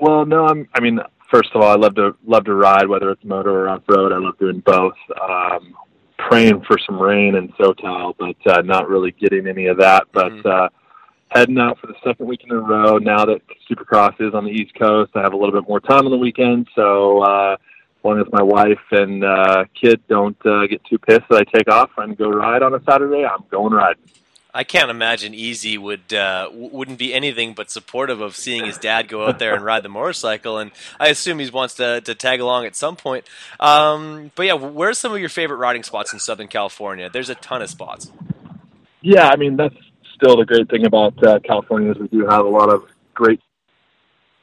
Well, 0.00 0.26
no, 0.26 0.46
I'm. 0.46 0.68
I 0.74 0.80
mean, 0.80 1.00
first 1.30 1.50
of 1.54 1.62
all, 1.62 1.70
I 1.70 1.76
love 1.76 1.94
to 1.96 2.16
love 2.26 2.44
to 2.44 2.54
ride, 2.54 2.88
whether 2.88 3.10
it's 3.10 3.24
moto 3.24 3.50
or 3.50 3.68
off 3.68 3.82
road. 3.88 4.12
I 4.12 4.18
love 4.18 4.38
doing 4.38 4.60
both. 4.60 4.96
Um, 5.20 5.74
praying 6.18 6.62
for 6.66 6.78
some 6.78 7.00
rain 7.00 7.36
in 7.36 7.48
SoCal, 7.52 8.14
but 8.18 8.36
uh, 8.46 8.62
not 8.62 8.88
really 8.88 9.12
getting 9.12 9.46
any 9.46 9.66
of 9.66 9.78
that. 9.78 10.04
But 10.12 10.32
Mhm. 10.32 10.46
uh, 10.46 10.68
heading 11.30 11.58
out 11.58 11.78
for 11.78 11.86
the 11.86 11.94
second 12.02 12.26
week 12.26 12.42
in 12.44 12.50
a 12.50 12.58
row. 12.58 12.98
Now 12.98 13.24
that 13.26 13.40
Supercross 13.70 14.20
is 14.20 14.34
on 14.34 14.44
the 14.44 14.50
East 14.50 14.74
Coast, 14.74 15.12
I 15.14 15.20
have 15.20 15.32
a 15.32 15.36
little 15.36 15.52
bit 15.52 15.68
more 15.68 15.80
time 15.80 16.04
on 16.06 16.10
the 16.10 16.16
weekend. 16.18 16.68
So 16.74 17.22
uh, 17.22 17.52
as 17.52 18.04
long 18.04 18.20
as 18.20 18.26
my 18.32 18.42
wife 18.42 18.80
and 18.90 19.24
uh, 19.24 19.64
kid 19.80 20.00
don't 20.08 20.36
uh, 20.46 20.66
get 20.66 20.82
too 20.84 20.98
pissed 20.98 21.28
that 21.30 21.46
I 21.46 21.56
take 21.56 21.70
off 21.70 21.90
and 21.98 22.16
go 22.16 22.30
ride 22.30 22.62
on 22.62 22.74
a 22.74 22.82
Saturday, 22.88 23.24
I'm 23.24 23.44
going 23.50 23.72
riding. 23.72 24.02
I 24.58 24.64
can't 24.64 24.90
imagine 24.90 25.34
Easy 25.34 25.78
would 25.78 26.12
uh, 26.12 26.48
wouldn't 26.52 26.98
be 26.98 27.14
anything 27.14 27.54
but 27.54 27.70
supportive 27.70 28.20
of 28.20 28.34
seeing 28.34 28.64
his 28.64 28.76
dad 28.76 29.06
go 29.06 29.24
out 29.24 29.38
there 29.38 29.54
and 29.54 29.64
ride 29.64 29.84
the 29.84 29.88
motorcycle, 29.88 30.58
and 30.58 30.72
I 30.98 31.10
assume 31.10 31.38
he 31.38 31.48
wants 31.48 31.74
to, 31.74 32.00
to 32.00 32.12
tag 32.16 32.40
along 32.40 32.66
at 32.66 32.74
some 32.74 32.96
point. 32.96 33.24
Um, 33.60 34.32
but 34.34 34.46
yeah, 34.46 34.54
where's 34.54 34.98
some 34.98 35.12
of 35.12 35.20
your 35.20 35.28
favorite 35.28 35.58
riding 35.58 35.84
spots 35.84 36.12
in 36.12 36.18
Southern 36.18 36.48
California? 36.48 37.08
There's 37.08 37.28
a 37.28 37.36
ton 37.36 37.62
of 37.62 37.70
spots. 37.70 38.10
Yeah, 39.00 39.28
I 39.28 39.36
mean 39.36 39.54
that's 39.54 39.76
still 40.16 40.36
the 40.36 40.44
great 40.44 40.68
thing 40.68 40.86
about 40.86 41.24
uh, 41.24 41.38
California 41.38 41.92
is 41.92 41.98
we 41.98 42.08
do 42.08 42.26
have 42.26 42.44
a 42.44 42.48
lot 42.48 42.68
of 42.68 42.88
great, 43.14 43.40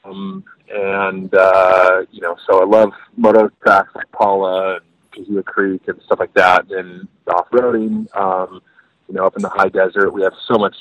um, 0.06 0.46
and 0.74 1.36
uh, 1.36 2.04
you 2.12 2.22
know, 2.22 2.38
so 2.48 2.62
I 2.62 2.66
love 2.66 2.94
moto 3.18 3.50
tracks 3.62 3.94
like 3.94 4.10
Pala 4.14 4.76
and 4.76 4.86
Cahuilla 5.12 5.44
Creek 5.44 5.90
and 5.90 6.02
stuff 6.04 6.22
like 6.22 6.34
that, 6.36 6.72
and 6.72 7.06
off 7.28 7.50
roading. 7.50 8.08
Um, 8.16 8.62
you 9.08 9.16
know, 9.16 9.26
up 9.26 9.36
in 9.36 9.42
the 9.42 9.50
high 9.50 9.70
desert, 9.70 10.12
we 10.12 10.24
have 10.24 10.34
so 10.48 10.58
much. 10.58 10.76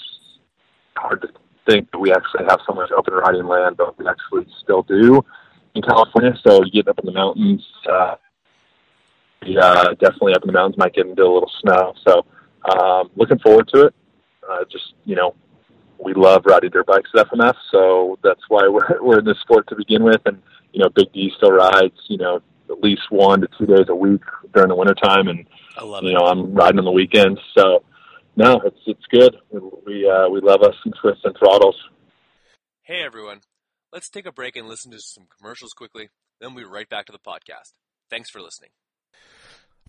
Hard 0.97 1.23
to 1.23 1.28
think 1.69 1.90
that 1.90 1.99
we 1.99 2.12
actually 2.12 2.45
have 2.49 2.61
so 2.66 2.73
much 2.73 2.90
open 2.97 3.14
riding 3.14 3.47
land, 3.47 3.76
but 3.76 3.99
we 3.99 4.07
actually 4.07 4.47
still 4.62 4.83
do 4.83 5.25
in 5.75 5.83
California. 5.83 6.38
So 6.47 6.62
you 6.64 6.71
get 6.71 6.88
up 6.88 6.99
in 7.00 7.07
the 7.07 7.12
mountains. 7.12 7.66
Uh, 7.90 8.14
yeah, 9.45 9.85
definitely 10.00 10.35
up 10.35 10.43
in 10.43 10.47
the 10.47 10.52
mountains 10.52 10.78
might 10.78 10.95
get 10.95 11.07
into 11.07 11.23
a 11.23 11.33
little 11.33 11.50
snow. 11.61 11.95
So 12.07 12.25
um, 12.71 13.11
looking 13.16 13.38
forward 13.40 13.69
to 13.75 13.87
it. 13.87 13.95
Uh, 14.49 14.64
just 14.71 14.95
you 15.04 15.16
know, 15.16 15.35
we 15.99 16.14
love 16.14 16.43
riding 16.47 16.71
dirt 16.71 16.87
bikes 16.87 17.11
at 17.16 17.28
FMF, 17.28 17.54
so 17.71 18.19
that's 18.23 18.43
why 18.49 18.69
we're 18.69 19.00
we're 19.02 19.19
in 19.19 19.25
this 19.25 19.40
sport 19.40 19.66
to 19.69 19.76
begin 19.76 20.04
with. 20.04 20.21
And 20.26 20.40
you 20.73 20.81
know, 20.81 20.88
Big 20.90 21.12
D 21.12 21.33
still 21.37 21.52
rides. 21.52 21.99
You 22.09 22.19
know, 22.19 22.40
at 22.71 22.81
least 22.81 23.02
one 23.11 23.40
to 23.40 23.49
two 23.59 23.66
days 23.66 23.87
a 23.88 23.95
week 23.95 24.23
during 24.54 24.69
the 24.69 24.76
wintertime, 24.76 25.28
and 25.28 25.47
you 26.02 26.12
know, 26.12 26.26
I'm 26.26 26.54
riding 26.54 26.78
on 26.78 26.85
the 26.85 26.90
weekends. 26.90 27.40
So 27.57 27.85
no, 28.37 28.61
it's 28.64 28.81
it's 28.87 29.07
good. 29.11 29.37
We 29.50 30.09
uh, 30.09 30.29
we 30.29 30.41
love 30.41 30.62
us 30.62 30.75
some 30.83 30.93
twists 31.00 31.25
and 31.25 31.37
throttles. 31.38 31.76
Hey 32.83 33.03
everyone, 33.05 33.41
let's 33.93 34.09
take 34.09 34.26
a 34.26 34.33
break 34.33 34.57
and 34.57 34.69
listen 34.69 34.91
to 34.91 35.00
some 35.00 35.26
commercials 35.38 35.73
quickly. 35.73 36.09
Then 36.41 36.55
we'll 36.55 36.64
be 36.64 36.71
right 36.71 36.88
back 36.88 37.07
to 37.07 37.12
the 37.12 37.19
podcast. 37.19 37.73
Thanks 38.11 38.31
for 38.31 38.41
listening. 38.41 38.71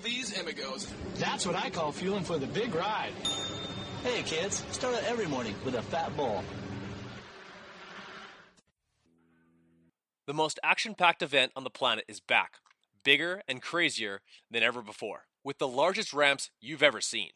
Cereal 0.00 0.22
V's 0.22 0.38
Amigos. 0.38 0.92
That's 1.16 1.46
what 1.46 1.56
I 1.56 1.70
call 1.70 1.92
fueling 1.92 2.24
for 2.24 2.38
the 2.38 2.46
big 2.46 2.74
ride. 2.74 3.12
Hey, 4.02 4.22
kids, 4.22 4.64
start 4.70 4.94
out 4.94 5.04
every 5.04 5.26
morning 5.26 5.54
with 5.64 5.74
a 5.74 5.82
fat 5.82 6.16
bowl. 6.16 6.42
The 10.26 10.34
most 10.34 10.60
action 10.62 10.94
packed 10.94 11.22
event 11.22 11.52
on 11.56 11.64
the 11.64 11.70
planet 11.70 12.04
is 12.08 12.20
back, 12.20 12.54
bigger 13.04 13.42
and 13.48 13.60
crazier 13.60 14.20
than 14.50 14.62
ever 14.62 14.80
before, 14.80 15.26
with 15.44 15.58
the 15.58 15.68
largest 15.68 16.12
ramps 16.12 16.50
you've 16.60 16.82
ever 16.82 17.00
seen. 17.00 17.30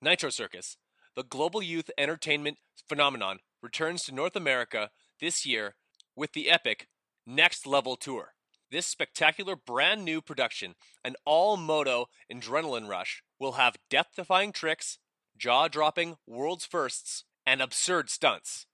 Nitro 0.00 0.30
Circus, 0.30 0.76
the 1.16 1.24
global 1.24 1.62
youth 1.62 1.90
entertainment 1.98 2.58
phenomenon, 2.88 3.40
returns 3.60 4.04
to 4.04 4.14
North 4.14 4.36
America 4.36 4.90
this 5.20 5.44
year 5.44 5.74
with 6.14 6.32
the 6.32 6.48
epic 6.48 6.86
Next 7.26 7.66
Level 7.66 7.96
Tour. 7.96 8.34
This 8.70 8.86
spectacular 8.86 9.56
brand 9.56 10.04
new 10.04 10.20
production, 10.20 10.74
an 11.02 11.16
all 11.24 11.56
moto 11.56 12.06
adrenaline 12.30 12.86
rush, 12.86 13.22
will 13.38 13.52
have 13.52 13.78
death 13.88 14.08
defying 14.14 14.52
tricks, 14.52 14.98
jaw 15.38 15.68
dropping 15.68 16.16
world's 16.26 16.66
firsts, 16.66 17.24
and 17.46 17.62
absurd 17.62 18.10
stunts. 18.10 18.66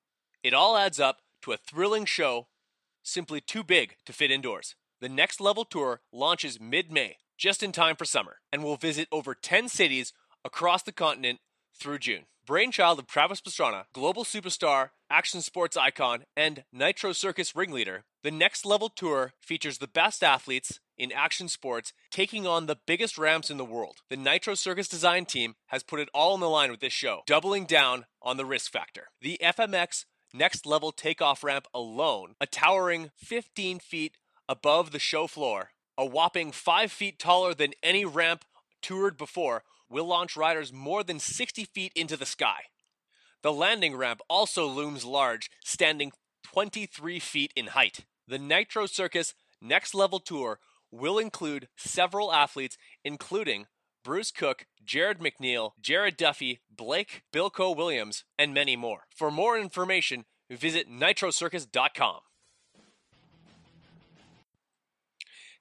It 0.42 0.52
all 0.52 0.76
adds 0.76 0.98
up 0.98 1.20
to 1.42 1.52
a 1.52 1.56
thrilling 1.56 2.06
show 2.06 2.48
simply 3.04 3.40
too 3.40 3.62
big 3.62 3.96
to 4.04 4.12
fit 4.12 4.32
indoors. 4.32 4.74
The 5.00 5.08
Next 5.08 5.40
Level 5.40 5.64
Tour 5.64 6.00
launches 6.12 6.60
mid 6.60 6.90
May, 6.90 7.18
just 7.38 7.62
in 7.62 7.70
time 7.70 7.94
for 7.94 8.04
summer, 8.04 8.38
and 8.52 8.64
will 8.64 8.76
visit 8.76 9.06
over 9.12 9.34
10 9.34 9.68
cities 9.68 10.12
across 10.44 10.82
the 10.82 10.92
continent 10.92 11.38
through 11.78 11.98
June. 11.98 12.24
Brainchild 12.46 12.98
of 12.98 13.06
Travis 13.06 13.40
Pastrana, 13.40 13.84
global 13.94 14.22
superstar, 14.22 14.90
action 15.08 15.40
sports 15.40 15.78
icon, 15.78 16.24
and 16.36 16.64
Nitro 16.72 17.12
Circus 17.12 17.56
ringleader, 17.56 18.04
the 18.22 18.30
Next 18.30 18.66
Level 18.66 18.90
Tour 18.90 19.32
features 19.40 19.78
the 19.78 19.88
best 19.88 20.22
athletes 20.22 20.78
in 20.98 21.10
action 21.10 21.48
sports 21.48 21.94
taking 22.10 22.46
on 22.46 22.66
the 22.66 22.76
biggest 22.86 23.16
ramps 23.16 23.48
in 23.48 23.56
the 23.56 23.64
world. 23.64 24.02
The 24.10 24.18
Nitro 24.18 24.54
Circus 24.54 24.88
design 24.88 25.24
team 25.24 25.54
has 25.68 25.82
put 25.82 26.00
it 26.00 26.10
all 26.12 26.34
on 26.34 26.40
the 26.40 26.48
line 26.50 26.70
with 26.70 26.80
this 26.80 26.92
show, 26.92 27.22
doubling 27.26 27.64
down 27.64 28.04
on 28.20 28.36
the 28.36 28.44
risk 28.44 28.70
factor. 28.70 29.08
The 29.22 29.40
FMX 29.42 30.04
Next 30.34 30.66
Level 30.66 30.92
takeoff 30.92 31.42
ramp 31.42 31.66
alone, 31.72 32.34
a 32.42 32.46
towering 32.46 33.10
15 33.16 33.78
feet 33.78 34.18
above 34.50 34.90
the 34.90 34.98
show 34.98 35.26
floor, 35.26 35.70
a 35.96 36.04
whopping 36.04 36.52
5 36.52 36.92
feet 36.92 37.18
taller 37.18 37.54
than 37.54 37.72
any 37.82 38.04
ramp 38.04 38.44
toured 38.82 39.16
before, 39.16 39.62
will 39.88 40.06
launch 40.06 40.36
riders 40.36 40.72
more 40.72 41.02
than 41.02 41.18
60 41.18 41.64
feet 41.64 41.92
into 41.94 42.16
the 42.16 42.26
sky. 42.26 42.64
The 43.42 43.52
landing 43.52 43.94
ramp 43.96 44.20
also 44.28 44.66
looms 44.66 45.04
large, 45.04 45.50
standing 45.64 46.12
23 46.44 47.18
feet 47.18 47.52
in 47.54 47.68
height. 47.68 48.04
The 48.26 48.38
Nitro 48.38 48.86
Circus 48.86 49.34
Next 49.60 49.94
Level 49.94 50.18
Tour 50.18 50.58
will 50.90 51.18
include 51.18 51.68
several 51.76 52.32
athletes, 52.32 52.78
including 53.04 53.66
Bruce 54.04 54.30
Cook, 54.30 54.66
Jarryd 54.86 55.18
McNeil, 55.18 55.72
Jared 55.80 56.16
Duffy, 56.16 56.60
Blake, 56.70 57.22
Bilko 57.32 57.74
Williams, 57.74 58.24
and 58.38 58.52
many 58.52 58.76
more. 58.76 59.06
For 59.14 59.30
more 59.30 59.58
information, 59.58 60.24
visit 60.50 60.90
nitrocircus.com. 60.90 62.20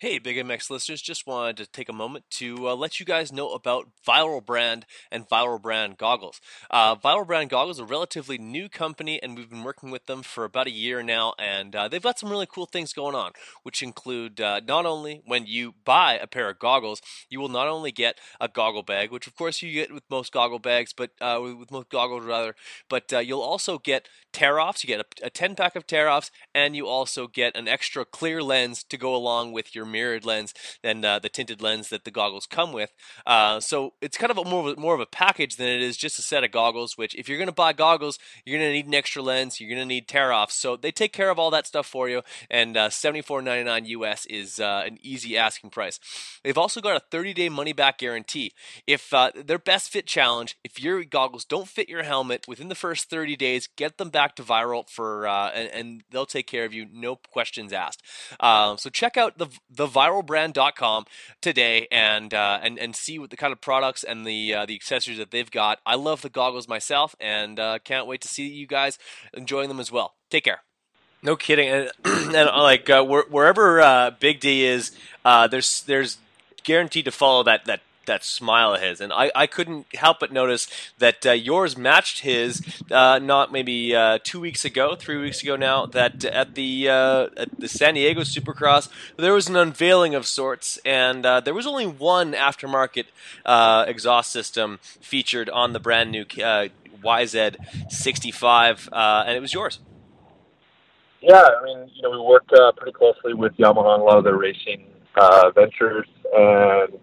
Hey, 0.03 0.19
Big 0.19 0.35
MX 0.35 0.69
listeners, 0.69 1.01
just 1.01 1.25
wanted 1.25 1.55
to 1.55 1.65
take 1.65 1.87
a 1.87 1.93
moment 1.93 2.25
to 2.31 2.67
uh, 2.67 2.75
let 2.75 2.99
you 2.99 3.05
guys 3.05 3.31
know 3.31 3.51
about 3.51 3.87
Viral 4.05 4.45
Brand 4.45 4.85
and 5.09 5.29
Viral 5.29 5.61
Brand 5.61 5.97
Goggles. 5.97 6.41
Uh, 6.69 6.97
Viral 6.97 7.25
Brand 7.25 7.49
Goggles 7.49 7.77
is 7.77 7.79
a 7.79 7.85
relatively 7.85 8.37
new 8.37 8.67
company, 8.67 9.23
and 9.23 9.37
we've 9.37 9.49
been 9.49 9.63
working 9.63 9.91
with 9.91 10.05
them 10.07 10.21
for 10.21 10.43
about 10.43 10.67
a 10.67 10.71
year 10.71 11.01
now, 11.03 11.35
and 11.39 11.73
uh, 11.73 11.87
they've 11.87 12.03
got 12.03 12.19
some 12.19 12.29
really 12.29 12.45
cool 12.45 12.65
things 12.65 12.91
going 12.91 13.15
on, 13.15 13.31
which 13.61 13.81
include 13.81 14.41
uh, 14.41 14.59
not 14.67 14.85
only 14.85 15.21
when 15.25 15.45
you 15.45 15.73
buy 15.85 16.19
a 16.21 16.27
pair 16.27 16.49
of 16.49 16.59
goggles, 16.59 17.01
you 17.29 17.39
will 17.39 17.47
not 17.47 17.69
only 17.69 17.93
get 17.93 18.17
a 18.41 18.49
goggle 18.49 18.83
bag, 18.83 19.09
which 19.09 19.25
of 19.25 19.37
course 19.37 19.61
you 19.61 19.71
get 19.71 19.93
with 19.93 20.03
most 20.09 20.33
goggle 20.33 20.59
bags, 20.59 20.91
but 20.91 21.11
uh, 21.21 21.39
with 21.41 21.71
most 21.71 21.87
goggles 21.87 22.25
rather, 22.25 22.55
but 22.89 23.13
uh, 23.13 23.19
you'll 23.19 23.39
also 23.39 23.79
get 23.79 24.09
tear 24.33 24.59
offs. 24.59 24.83
You 24.83 24.89
get 24.89 24.99
a, 25.21 25.27
a 25.27 25.29
10 25.29 25.55
pack 25.55 25.77
of 25.77 25.87
tear 25.87 26.09
offs, 26.09 26.29
and 26.53 26.75
you 26.75 26.87
also 26.87 27.27
get 27.27 27.55
an 27.55 27.69
extra 27.69 28.03
clear 28.03 28.43
lens 28.43 28.83
to 28.83 28.97
go 28.97 29.15
along 29.15 29.53
with 29.53 29.73
your 29.73 29.92
mirrored 29.93 30.25
lens 30.25 30.53
than 30.81 31.05
uh, 31.05 31.19
the 31.19 31.29
tinted 31.29 31.61
lens 31.61 31.87
that 31.89 32.03
the 32.03 32.11
goggles 32.11 32.45
come 32.45 32.73
with. 32.73 32.91
Uh, 33.25 33.61
so 33.61 33.93
it's 34.01 34.17
kind 34.17 34.31
of 34.31 34.37
a 34.37 34.43
more 34.43 34.69
of 34.69 34.77
a, 34.77 34.81
more 34.81 34.95
of 34.95 34.99
a 34.99 35.05
package 35.05 35.55
than 35.55 35.67
it 35.67 35.81
is 35.81 35.95
just 35.95 36.19
a 36.19 36.21
set 36.21 36.43
of 36.43 36.51
goggles. 36.51 36.97
Which, 36.97 37.15
if 37.15 37.29
you're 37.29 37.37
going 37.37 37.47
to 37.47 37.53
buy 37.53 37.71
goggles, 37.71 38.19
you're 38.45 38.57
going 38.57 38.69
to 38.69 38.73
need 38.73 38.87
an 38.87 38.93
extra 38.93 39.21
lens. 39.21 39.59
You're 39.59 39.69
going 39.69 39.81
to 39.81 39.85
need 39.85 40.07
tear 40.07 40.33
offs. 40.33 40.55
So 40.55 40.75
they 40.75 40.91
take 40.91 41.13
care 41.13 41.29
of 41.29 41.39
all 41.39 41.51
that 41.51 41.67
stuff 41.67 41.85
for 41.85 42.09
you. 42.09 42.23
And 42.49 42.75
uh, 42.75 42.89
$74.99 42.89 43.87
US 43.87 44.25
is 44.25 44.59
uh, 44.59 44.83
an 44.85 44.97
easy 45.01 45.37
asking 45.37 45.69
price. 45.69 45.99
They've 46.43 46.57
also 46.57 46.81
got 46.81 46.97
a 46.97 46.99
30 47.11 47.33
day 47.33 47.49
money 47.49 47.73
back 47.73 47.99
guarantee. 47.99 48.53
If 48.87 49.13
uh, 49.13 49.31
their 49.35 49.59
best 49.59 49.91
fit 49.91 50.07
challenge, 50.07 50.57
if 50.63 50.81
your 50.81 51.03
goggles 51.03 51.45
don't 51.45 51.67
fit 51.67 51.89
your 51.89 52.03
helmet 52.03 52.45
within 52.47 52.69
the 52.69 52.75
first 52.75 53.09
30 53.09 53.35
days, 53.35 53.67
get 53.75 53.97
them 53.97 54.09
back 54.09 54.35
to 54.35 54.43
Viral 54.43 54.89
for 54.89 55.27
uh, 55.27 55.49
and, 55.49 55.69
and, 55.69 56.03
they'll 56.11 56.25
take 56.25 56.47
care 56.47 56.65
of 56.65 56.73
you, 56.73 56.87
no 56.91 57.15
questions 57.15 57.71
asked. 57.71 58.03
so 58.41 58.89
check 58.91 59.15
out 59.17 59.37
the 59.37 59.47
the 59.69 59.82
theviralbrand.com 59.87 61.05
today 61.41 61.87
and 61.91 62.33
uh, 62.33 62.59
and 62.61 62.77
and 62.79 62.95
see 62.95 63.19
what 63.19 63.29
the 63.29 63.37
kind 63.37 63.53
of 63.53 63.61
products 63.61 64.03
and 64.03 64.25
the 64.25 64.53
uh, 64.53 64.65
the 64.65 64.75
accessories 64.75 65.17
that 65.17 65.31
they've 65.31 65.49
got. 65.51 65.79
I 65.85 65.95
love 65.95 66.21
the 66.21 66.29
goggles 66.29 66.67
myself, 66.67 67.15
and 67.19 67.59
uh, 67.59 67.79
can't 67.83 68.07
wait 68.07 68.21
to 68.21 68.27
see 68.27 68.47
you 68.47 68.67
guys 68.67 68.97
enjoying 69.33 69.69
them 69.69 69.79
as 69.79 69.91
well. 69.91 70.13
Take 70.29 70.43
care. 70.45 70.61
No 71.21 71.35
kidding, 71.35 71.69
and, 71.69 71.91
and 72.05 72.33
like 72.33 72.89
uh, 72.89 73.03
wherever 73.03 73.81
uh, 73.81 74.11
Big 74.11 74.39
D 74.39 74.65
is, 74.65 74.91
uh, 75.23 75.47
there's 75.47 75.83
there's 75.83 76.17
guaranteed 76.63 77.05
to 77.05 77.11
follow 77.11 77.43
that 77.43 77.65
that 77.65 77.81
that 78.05 78.23
smile 78.23 78.73
of 78.73 78.81
his, 78.81 78.99
and 79.01 79.13
I, 79.13 79.31
I 79.35 79.47
couldn't 79.47 79.87
help 79.95 80.19
but 80.19 80.31
notice 80.31 80.67
that 80.99 81.25
uh, 81.25 81.31
yours 81.31 81.75
matched 81.77 82.19
his. 82.19 82.61
Uh, 82.91 83.17
not 83.19 83.51
maybe 83.51 83.95
uh, 83.95 84.19
two 84.23 84.39
weeks 84.39 84.63
ago, 84.65 84.95
three 84.95 85.17
weeks 85.17 85.43
ago 85.43 85.55
now. 85.55 85.85
That 85.85 86.25
at 86.25 86.55
the 86.55 86.89
uh, 86.89 87.27
at 87.37 87.59
the 87.59 87.67
San 87.67 87.93
Diego 87.95 88.21
Supercross, 88.21 88.89
there 89.17 89.33
was 89.33 89.47
an 89.47 89.55
unveiling 89.55 90.15
of 90.15 90.25
sorts, 90.25 90.79
and 90.85 91.23
uh, 91.25 91.39
there 91.39 91.53
was 91.53 91.67
only 91.67 91.87
one 91.87 92.33
aftermarket 92.33 93.05
uh, 93.45 93.85
exhaust 93.87 94.31
system 94.31 94.79
featured 94.81 95.49
on 95.49 95.73
the 95.73 95.79
brand 95.79 96.11
new 96.11 96.25
YZ65, 96.25 98.89
and 98.91 99.35
it 99.35 99.39
was 99.39 99.53
yours. 99.53 99.79
Yeah, 101.21 101.41
I 101.41 101.63
mean, 101.63 101.89
you 101.93 102.01
know, 102.01 102.09
we 102.11 102.19
work 102.19 102.45
pretty 102.75 102.91
closely 102.91 103.33
with 103.33 103.55
Yamaha 103.57 103.85
on 103.85 104.01
a 104.01 104.03
lot 104.03 104.17
of 104.17 104.25
their 104.25 104.37
racing 104.37 104.87
ventures, 105.55 106.07
and 106.35 106.99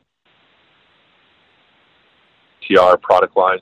TR 2.71 2.97
product 2.99 3.37
line. 3.37 3.59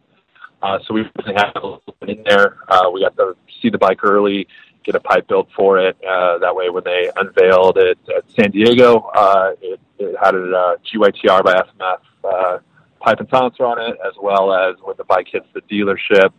Uh, 0.63 0.79
so 0.87 0.95
we 0.95 1.03
little 1.17 1.83
bit 2.01 2.11
in 2.11 2.25
there. 2.25 2.59
Uh, 2.69 2.91
we 2.93 3.03
got 3.03 3.17
to 3.17 3.37
see 3.63 3.71
the 3.71 3.79
bike 3.79 4.03
early, 4.03 4.47
get 4.85 4.95
a 4.95 5.01
pipe 5.01 5.29
built 5.29 5.49
for 5.57 5.79
it. 5.79 5.97
Uh, 6.05 6.39
that 6.39 6.55
way, 6.55 6.69
when 6.69 6.83
they 6.85 7.11
unveiled 7.17 7.79
it 7.79 7.99
at 8.17 8.25
San 8.39 8.51
Diego, 8.51 9.11
uh, 9.15 9.53
it, 9.61 9.81
it 9.99 10.17
had 10.23 10.35
a 10.35 10.51
uh, 10.51 10.77
GYTR 10.93 11.45
by 11.45 11.55
FMF 11.55 11.99
uh, 12.25 12.59
pipe 13.01 13.21
and 13.21 13.29
silencer 13.31 13.65
on 13.65 13.81
it, 13.81 13.97
as 14.05 14.15
well 14.21 14.53
as 14.53 14.75
when 14.83 14.97
the 14.97 15.05
bike 15.05 15.29
hits 15.31 15.47
the 15.55 15.61
dealership. 15.63 16.33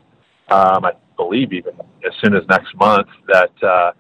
Um, 0.49 0.83
I 0.83 0.93
believe 1.15 1.53
even 1.53 1.73
as 2.05 2.13
soon 2.23 2.35
as 2.35 2.43
next 2.49 2.75
month 2.75 3.07
that 3.27 3.51
uh, 3.63 3.91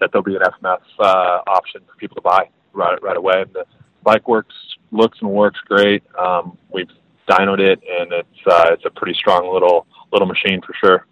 that 0.00 0.10
there'll 0.12 0.22
be 0.22 0.36
an 0.36 0.42
FMF 0.42 0.80
uh, 1.00 1.40
option 1.46 1.80
for 1.86 1.96
people 1.98 2.14
to 2.14 2.22
buy 2.22 2.48
right 2.72 3.02
right 3.02 3.16
away. 3.16 3.42
And 3.42 3.52
the 3.52 3.64
bike 4.02 4.28
works, 4.28 4.54
looks 4.92 5.18
and 5.20 5.30
works 5.30 5.58
great. 5.66 6.04
Um, 6.16 6.56
we've 6.72 6.88
dynoed 7.28 7.60
it, 7.60 7.80
and 7.88 8.12
it's 8.12 8.46
uh, 8.46 8.70
it's 8.72 8.84
a 8.84 8.90
pretty 8.90 9.14
strong 9.14 9.52
little 9.52 9.86
little 10.12 10.26
machine 10.26 10.60
for 10.62 10.74
sure. 10.74 11.06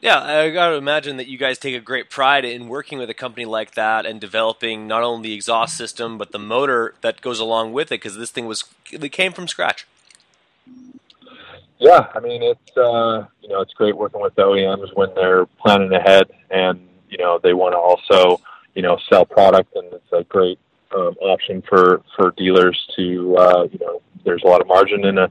Yeah, 0.00 0.22
I 0.22 0.48
got 0.50 0.70
to 0.70 0.76
imagine 0.76 1.18
that 1.18 1.26
you 1.26 1.36
guys 1.36 1.58
take 1.58 1.74
a 1.74 1.80
great 1.80 2.08
pride 2.08 2.46
in 2.46 2.68
working 2.68 2.98
with 2.98 3.10
a 3.10 3.14
company 3.14 3.44
like 3.44 3.74
that 3.74 4.06
and 4.06 4.18
developing 4.18 4.86
not 4.86 5.02
only 5.02 5.28
the 5.28 5.34
exhaust 5.34 5.76
system 5.76 6.16
but 6.16 6.32
the 6.32 6.38
motor 6.38 6.94
that 7.02 7.20
goes 7.20 7.38
along 7.38 7.74
with 7.74 7.88
it 7.88 8.00
because 8.00 8.16
this 8.16 8.30
thing 8.30 8.46
was 8.46 8.64
it 8.90 9.06
came 9.12 9.32
from 9.32 9.46
scratch. 9.46 9.86
Yeah, 11.78 12.08
I 12.14 12.20
mean 12.20 12.42
it's 12.42 12.76
uh, 12.76 13.26
you 13.42 13.48
know 13.48 13.60
it's 13.60 13.74
great 13.74 13.96
working 13.96 14.22
with 14.22 14.34
OEMs 14.36 14.94
when 14.94 15.10
they're 15.14 15.46
planning 15.46 15.92
ahead 15.92 16.30
and 16.50 16.80
you 17.10 17.18
know 17.18 17.38
they 17.42 17.52
want 17.52 17.74
to 17.74 17.78
also 17.78 18.40
you 18.74 18.82
know 18.82 18.98
sell 19.10 19.26
product 19.26 19.74
and 19.76 19.92
it's 19.92 20.12
a 20.12 20.24
great 20.24 20.58
um, 20.94 21.14
option 21.20 21.62
for 21.68 22.02
for 22.16 22.32
dealers 22.36 22.78
to 22.96 23.36
uh, 23.36 23.68
you 23.70 23.78
know 23.80 24.02
there's 24.24 24.42
a 24.44 24.46
lot 24.46 24.60
of 24.60 24.66
margin 24.66 25.04
in 25.06 25.18
a 25.18 25.28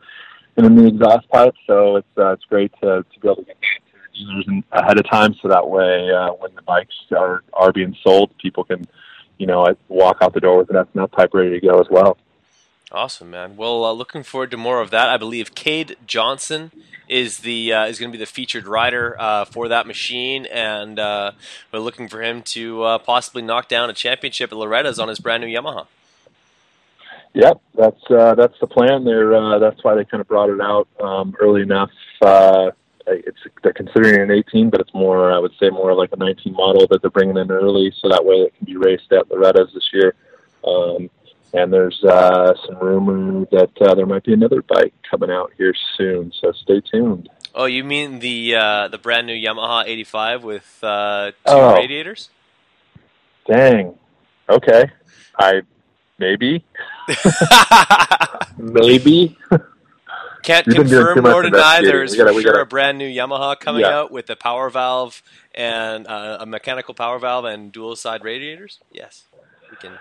in 0.57 0.65
a 0.65 0.69
new 0.69 0.87
exhaust 0.87 1.27
pipe, 1.29 1.55
so 1.67 1.97
it's 1.97 2.07
uh, 2.17 2.33
it's 2.33 2.45
great 2.45 2.71
to 2.81 3.05
to 3.13 3.19
be 3.19 3.27
able 3.27 3.37
to 3.37 3.43
get 3.43 3.55
to 3.61 4.25
dealers 4.25 4.63
ahead 4.73 4.99
of 4.99 5.09
time, 5.09 5.35
so 5.41 5.47
that 5.47 5.67
way 5.67 6.11
uh, 6.11 6.31
when 6.33 6.53
the 6.55 6.61
bikes 6.63 6.95
are 7.17 7.43
are 7.53 7.71
being 7.71 7.95
sold, 8.03 8.35
people 8.37 8.63
can 8.63 8.85
you 9.37 9.47
know 9.47 9.65
walk 9.87 10.17
out 10.21 10.33
the 10.33 10.39
door 10.39 10.57
with 10.57 10.69
an 10.69 10.75
FMF 10.75 11.11
pipe 11.11 11.33
ready 11.33 11.59
to 11.59 11.65
go 11.65 11.79
as 11.79 11.87
well. 11.89 12.17
Awesome, 12.91 13.29
man. 13.29 13.55
Well, 13.55 13.85
uh, 13.85 13.91
looking 13.91 14.23
forward 14.23 14.49
to 14.49 14.57
more 14.57 14.81
of 14.81 14.89
that. 14.89 15.09
I 15.09 15.17
believe 15.17 15.53
Cade 15.53 15.95
Johnson 16.07 16.71
is 17.07 17.39
the 17.39 17.71
uh, 17.71 17.85
is 17.85 17.99
going 17.99 18.11
to 18.11 18.17
be 18.17 18.23
the 18.23 18.29
featured 18.29 18.65
rider 18.65 19.15
uh, 19.19 19.45
for 19.45 19.67
that 19.67 19.85
machine, 19.85 20.47
and 20.47 20.97
uh, 20.97 21.31
we're 21.71 21.79
looking 21.79 22.07
for 22.07 22.23
him 22.23 22.41
to 22.43 22.83
uh, 22.83 22.97
possibly 22.97 23.43
knock 23.43 23.67
down 23.67 23.91
a 23.91 23.93
championship 23.93 24.51
at 24.51 24.57
Loretta's 24.57 24.97
on 24.97 25.07
his 25.07 25.19
brand 25.19 25.43
new 25.43 25.47
Yamaha. 25.47 25.85
Yep, 27.35 27.61
that's 27.77 28.09
uh, 28.09 28.33
that's 28.33 28.59
the 28.59 28.65
plan. 28.65 29.03
There, 29.03 29.59
that's 29.59 29.83
why 29.83 29.93
they 29.93 30.03
kind 30.03 30.21
of 30.21 30.27
brought 30.27 30.49
it 30.49 30.59
out 30.59 30.87
um, 30.99 31.35
early 31.39 31.61
enough. 31.61 31.91
It's 33.05 33.39
they're 33.61 33.73
considering 33.73 34.19
an 34.19 34.31
18, 34.31 34.71
but 34.71 34.81
it's 34.81 34.93
more, 34.95 35.31
I 35.31 35.37
would 35.37 35.53
say, 35.59 35.69
more 35.69 35.93
like 35.93 36.11
a 36.11 36.17
19 36.17 36.53
model 36.53 36.87
that 36.87 37.01
they're 37.01 37.11
bringing 37.11 37.37
in 37.37 37.51
early, 37.51 37.93
so 37.99 38.09
that 38.09 38.25
way 38.25 38.37
it 38.37 38.55
can 38.55 38.65
be 38.65 38.77
raced 38.77 39.11
at 39.11 39.29
Loretta's 39.29 39.73
this 39.75 39.89
year. 39.93 40.15
Um, 40.63 41.09
and 41.53 41.73
there's 41.73 42.03
uh, 42.03 42.53
some 42.67 42.77
rumor 42.79 43.45
that 43.51 43.71
uh, 43.81 43.95
there 43.95 44.05
might 44.05 44.23
be 44.23 44.33
another 44.33 44.61
bike 44.61 44.93
coming 45.09 45.31
out 45.31 45.51
here 45.57 45.73
soon, 45.97 46.31
so 46.39 46.51
stay 46.51 46.81
tuned. 46.81 47.29
Oh, 47.55 47.65
you 47.65 47.83
mean 47.83 48.19
the 48.19 48.55
uh, 48.55 48.87
the 48.89 48.97
brand 48.97 49.27
new 49.27 49.33
Yamaha 49.33 49.85
85 49.85 50.43
with 50.43 50.79
uh, 50.83 51.31
two 51.31 51.35
oh. 51.47 51.73
radiators? 51.73 52.29
Dang. 53.47 53.97
Okay. 54.47 54.91
I 55.37 55.61
maybe. 56.19 56.63
maybe. 58.57 59.37
Can't 60.43 60.67
You've 60.67 60.75
confirm 60.75 61.23
nor 61.23 61.41
deny 61.41 61.81
there's 61.81 62.15
gotta, 62.15 62.33
for 62.33 62.41
sure 62.41 62.51
gotta, 62.53 62.63
a 62.63 62.65
brand 62.65 62.97
new 62.97 63.09
Yamaha 63.09 63.59
coming 63.59 63.81
yeah. 63.81 63.99
out 63.99 64.11
with 64.11 64.29
a 64.29 64.35
power 64.35 64.69
valve 64.69 65.21
and 65.53 66.07
uh, 66.07 66.37
a 66.39 66.45
mechanical 66.45 66.93
power 66.93 67.19
valve 67.19 67.45
and 67.45 67.71
dual 67.71 67.95
side 67.95 68.23
radiators. 68.23 68.79
Yes, 68.91 69.23
we 69.69 69.77
can. 69.77 69.97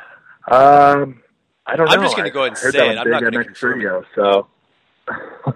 Um, 0.46 1.22
I 1.68 1.76
don't 1.76 1.86
know. 1.86 1.92
I'm 1.92 2.02
just 2.02 2.16
going 2.16 2.24
to 2.24 2.32
go 2.32 2.44
ahead 2.44 2.58
and 2.62 2.72
say 2.72 2.90
it. 2.90 2.98
I'm 2.98 3.10
not 3.10 3.20
going 3.20 3.34
to 3.34 3.44
confirm 3.44 3.82
it. 3.82 4.04
So 4.14 4.46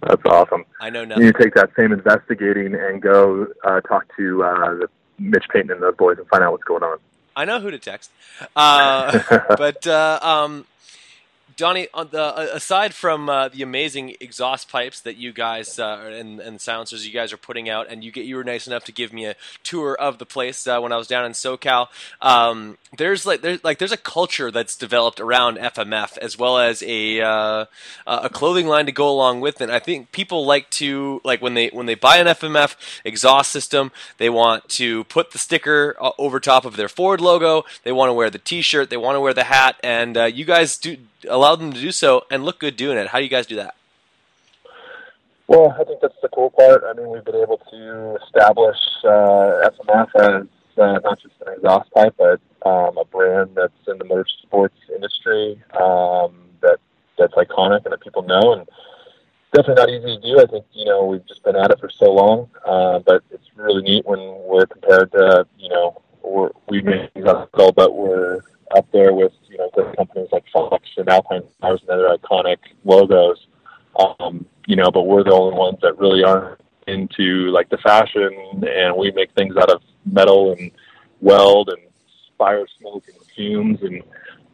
that's 0.00 0.22
awesome. 0.24 0.64
I 0.80 0.88
know 0.88 1.04
nothing. 1.04 1.24
You 1.24 1.32
take 1.32 1.54
that 1.54 1.70
same 1.76 1.92
investigating 1.92 2.74
and 2.74 3.02
go 3.02 3.46
uh, 3.64 3.82
talk 3.82 4.06
to 4.16 4.42
uh, 4.42 4.74
the 4.76 4.88
Mitch 5.18 5.44
Payton 5.52 5.70
and 5.70 5.82
those 5.82 5.94
boys 5.96 6.16
and 6.18 6.26
find 6.28 6.42
out 6.42 6.52
what's 6.52 6.64
going 6.64 6.82
on. 6.82 6.98
I 7.36 7.44
know 7.44 7.60
who 7.60 7.70
to 7.70 7.78
text. 7.78 8.10
Uh, 8.56 9.20
but 9.58 9.86
uh, 9.86 10.18
um, 10.22 10.64
Donnie, 11.56 11.88
on 11.94 12.08
the, 12.10 12.22
uh, 12.22 12.48
aside 12.52 12.92
from 12.92 13.30
uh, 13.30 13.48
the 13.48 13.62
amazing 13.62 14.14
exhaust 14.20 14.68
pipes 14.68 15.00
that 15.00 15.16
you 15.16 15.32
guys 15.32 15.78
uh, 15.78 16.12
and, 16.12 16.38
and 16.38 16.60
silencers 16.60 17.06
you 17.06 17.14
guys 17.14 17.32
are 17.32 17.38
putting 17.38 17.70
out, 17.70 17.86
and 17.88 18.04
you 18.04 18.12
get 18.12 18.26
you 18.26 18.36
were 18.36 18.44
nice 18.44 18.66
enough 18.66 18.84
to 18.84 18.92
give 18.92 19.10
me 19.10 19.24
a 19.24 19.34
tour 19.62 19.94
of 19.94 20.18
the 20.18 20.26
place 20.26 20.66
uh, 20.66 20.78
when 20.80 20.92
I 20.92 20.98
was 20.98 21.06
down 21.06 21.24
in 21.24 21.32
SoCal. 21.32 21.88
Um, 22.20 22.76
there's 22.98 23.24
like 23.24 23.40
there's 23.40 23.64
like 23.64 23.78
there's 23.78 23.92
a 23.92 23.96
culture 23.96 24.50
that's 24.50 24.76
developed 24.76 25.18
around 25.18 25.56
FMF 25.56 26.18
as 26.18 26.38
well 26.38 26.58
as 26.58 26.82
a 26.82 27.22
uh, 27.22 27.64
a 28.06 28.28
clothing 28.28 28.66
line 28.66 28.84
to 28.84 28.92
go 28.92 29.08
along 29.08 29.40
with 29.40 29.62
it. 29.62 29.70
I 29.70 29.78
think 29.78 30.12
people 30.12 30.44
like 30.44 30.68
to 30.72 31.22
like 31.24 31.40
when 31.40 31.54
they 31.54 31.68
when 31.68 31.86
they 31.86 31.94
buy 31.94 32.18
an 32.18 32.26
FMF 32.26 32.76
exhaust 33.02 33.50
system, 33.50 33.92
they 34.18 34.28
want 34.28 34.68
to 34.70 35.04
put 35.04 35.30
the 35.30 35.38
sticker 35.38 35.96
uh, 35.98 36.10
over 36.18 36.38
top 36.38 36.66
of 36.66 36.76
their 36.76 36.90
Ford 36.90 37.22
logo. 37.22 37.64
They 37.82 37.92
want 37.92 38.10
to 38.10 38.12
wear 38.12 38.28
the 38.28 38.38
T-shirt. 38.38 38.90
They 38.90 38.98
want 38.98 39.16
to 39.16 39.20
wear 39.20 39.32
the 39.32 39.44
hat, 39.44 39.76
and 39.82 40.16
you 40.36 40.44
guys 40.44 40.76
do 40.76 40.98
allow 41.28 41.56
them 41.56 41.72
to 41.72 41.80
do 41.80 41.92
so 41.92 42.24
and 42.30 42.44
look 42.44 42.60
good 42.60 42.76
doing 42.76 42.98
it. 42.98 43.08
How 43.08 43.18
do 43.18 43.24
you 43.24 43.30
guys 43.30 43.46
do 43.46 43.56
that? 43.56 43.74
Well, 45.48 45.76
I 45.78 45.84
think 45.84 46.00
that's 46.00 46.20
the 46.22 46.28
cool 46.28 46.50
part. 46.50 46.82
I 46.84 46.92
mean, 46.92 47.08
we've 47.08 47.24
been 47.24 47.36
able 47.36 47.58
to 47.70 48.18
establish 48.24 48.76
uh, 49.04 49.70
FMF 49.70 50.08
as 50.16 50.46
uh, 50.78 50.98
not 51.04 51.20
just 51.20 51.34
an 51.46 51.54
exhaust 51.54 51.90
pipe, 51.92 52.14
but 52.18 52.40
um, 52.66 52.98
a 52.98 53.04
brand 53.04 53.50
that's 53.54 53.72
in 53.86 53.98
the 53.98 54.04
motorsports 54.04 54.70
industry 54.94 55.62
um, 55.80 56.34
that 56.62 56.78
that's 57.16 57.34
iconic 57.34 57.84
and 57.84 57.92
that 57.92 58.00
people 58.00 58.22
know. 58.22 58.54
And 58.54 58.68
definitely 59.52 59.74
not 59.74 59.88
easy 59.90 60.20
to 60.20 60.22
do. 60.22 60.40
I 60.40 60.46
think 60.46 60.66
you 60.72 60.84
know 60.84 61.04
we've 61.04 61.26
just 61.26 61.44
been 61.44 61.56
at 61.56 61.70
it 61.70 61.78
for 61.78 61.90
so 61.90 62.12
long, 62.12 62.48
uh, 62.64 62.98
but 63.00 63.22
it's 63.30 63.48
really 63.54 63.82
neat 63.82 64.04
when 64.04 64.20
we're 64.44 64.66
compared 64.66 65.12
to 65.12 65.46
you 65.58 65.68
know 65.68 66.02
we're, 66.26 66.50
we 66.68 66.82
make 66.82 67.12
things 67.12 67.26
uphill, 67.26 67.72
but 67.72 67.94
we're 67.94 68.40
up 68.76 68.90
there 68.92 69.12
with 69.12 69.32
you 69.48 69.58
know 69.58 69.70
great 69.72 69.96
companies 69.96 70.28
like 70.32 70.44
Fox 70.52 70.88
and 70.96 71.08
Alpine 71.08 71.42
Tires 71.60 71.80
and 71.82 71.90
other 71.90 72.16
iconic 72.16 72.58
logos. 72.84 73.46
Um, 73.98 74.46
you 74.66 74.76
know, 74.76 74.90
but 74.90 75.02
we're 75.02 75.24
the 75.24 75.32
only 75.32 75.56
ones 75.56 75.78
that 75.82 75.98
really 75.98 76.22
aren't 76.22 76.60
into 76.86 77.50
like 77.50 77.68
the 77.68 77.78
fashion, 77.78 78.64
and 78.66 78.96
we 78.96 79.10
make 79.12 79.32
things 79.32 79.56
out 79.56 79.70
of 79.70 79.82
metal 80.04 80.52
and 80.52 80.70
weld 81.20 81.70
and 81.70 81.78
fire 82.36 82.66
smoke 82.78 83.04
and 83.08 83.26
fumes, 83.34 83.82
and 83.82 84.02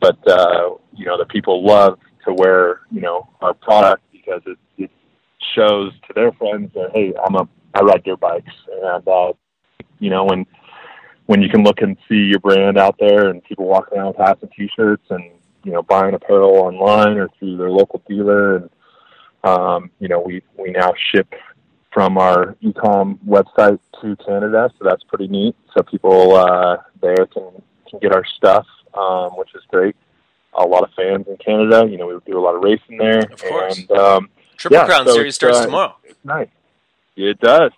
but 0.00 0.18
uh, 0.28 0.70
you 0.94 1.06
know 1.06 1.18
the 1.18 1.26
people 1.26 1.64
love 1.64 1.98
to 2.24 2.34
wear 2.34 2.80
you 2.90 3.00
know 3.00 3.28
our 3.40 3.54
product 3.54 4.02
because 4.12 4.42
it, 4.46 4.58
it 4.78 4.90
shows 5.54 5.92
to 6.06 6.12
their 6.14 6.32
friends 6.32 6.72
that 6.74 6.90
hey, 6.94 7.12
I'm 7.24 7.34
a 7.34 7.48
I 7.74 7.80
ride 7.80 8.04
dirt 8.04 8.20
bikes, 8.20 8.52
and 8.82 9.08
uh, 9.08 9.32
you 9.98 10.10
know 10.10 10.24
when 10.24 10.46
when 11.26 11.42
you 11.42 11.48
can 11.48 11.62
look 11.62 11.80
and 11.80 11.96
see 12.08 12.16
your 12.16 12.40
brand 12.40 12.78
out 12.78 12.96
there 12.98 13.28
and 13.28 13.42
people 13.44 13.66
walking 13.66 13.98
around 13.98 14.08
with 14.08 14.16
hats 14.16 14.42
and 14.42 14.50
t-shirts 14.52 15.04
and 15.10 15.24
you 15.64 15.72
know 15.72 15.82
buying 15.82 16.14
apparel 16.14 16.56
online 16.56 17.16
or 17.16 17.28
through 17.38 17.56
their 17.56 17.70
local 17.70 18.02
dealer 18.08 18.56
and 18.56 18.70
um, 19.44 19.90
you 19.98 20.08
know 20.08 20.20
we 20.20 20.42
we 20.56 20.70
now 20.70 20.92
ship 21.12 21.32
from 21.92 22.16
our 22.18 22.56
ecom 22.62 23.18
website 23.26 23.78
to 24.00 24.16
Canada, 24.16 24.70
so 24.78 24.84
that's 24.84 25.04
pretty 25.04 25.28
neat. 25.28 25.54
So 25.74 25.82
people 25.82 26.34
uh, 26.34 26.78
there 27.00 27.26
can 27.26 27.50
can 27.88 27.98
get 28.00 28.14
our 28.14 28.24
stuff, 28.24 28.66
um, 28.94 29.32
which 29.32 29.54
is 29.54 29.62
great. 29.68 29.94
A 30.54 30.64
lot 30.64 30.82
of 30.82 30.90
fans 30.94 31.26
in 31.28 31.36
Canada. 31.36 31.86
You 31.88 31.98
know, 31.98 32.06
we 32.06 32.14
do 32.30 32.38
a 32.38 32.40
lot 32.40 32.54
of 32.54 32.62
racing 32.62 32.98
there. 32.98 33.20
Of 33.20 33.42
course. 33.42 33.78
And, 33.78 33.90
um, 33.92 34.28
Triple 34.56 34.78
yeah, 34.78 34.86
Crown 34.86 35.06
so 35.06 35.14
Series 35.14 35.34
starts 35.34 35.58
uh, 35.58 35.64
tomorrow. 35.66 35.96
It's 36.04 36.18
nice. 36.24 36.48
It 37.16 37.40
does. 37.40 37.72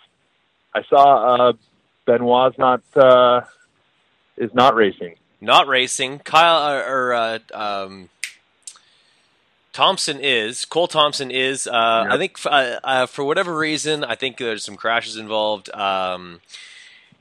I 0.74 0.82
saw 0.88 1.48
uh, 1.48 1.52
Benoit's 2.06 2.58
not 2.58 2.82
uh, 2.96 3.42
is 4.36 4.52
not 4.54 4.74
racing. 4.74 5.16
Not 5.40 5.68
racing. 5.68 6.20
Kyle 6.20 6.72
or, 6.72 7.10
or 7.10 7.14
uh, 7.14 7.38
um, 7.52 8.08
Thompson 9.72 10.20
is. 10.20 10.64
Cole 10.64 10.88
Thompson 10.88 11.30
is. 11.30 11.66
Uh, 11.66 12.06
I 12.08 12.16
think 12.16 12.38
uh, 12.46 12.78
uh, 12.82 13.06
for 13.06 13.24
whatever 13.24 13.56
reason, 13.56 14.04
I 14.04 14.14
think 14.14 14.38
there's 14.38 14.64
some 14.64 14.76
crashes 14.76 15.16
involved. 15.16 15.68
Um, 15.74 16.40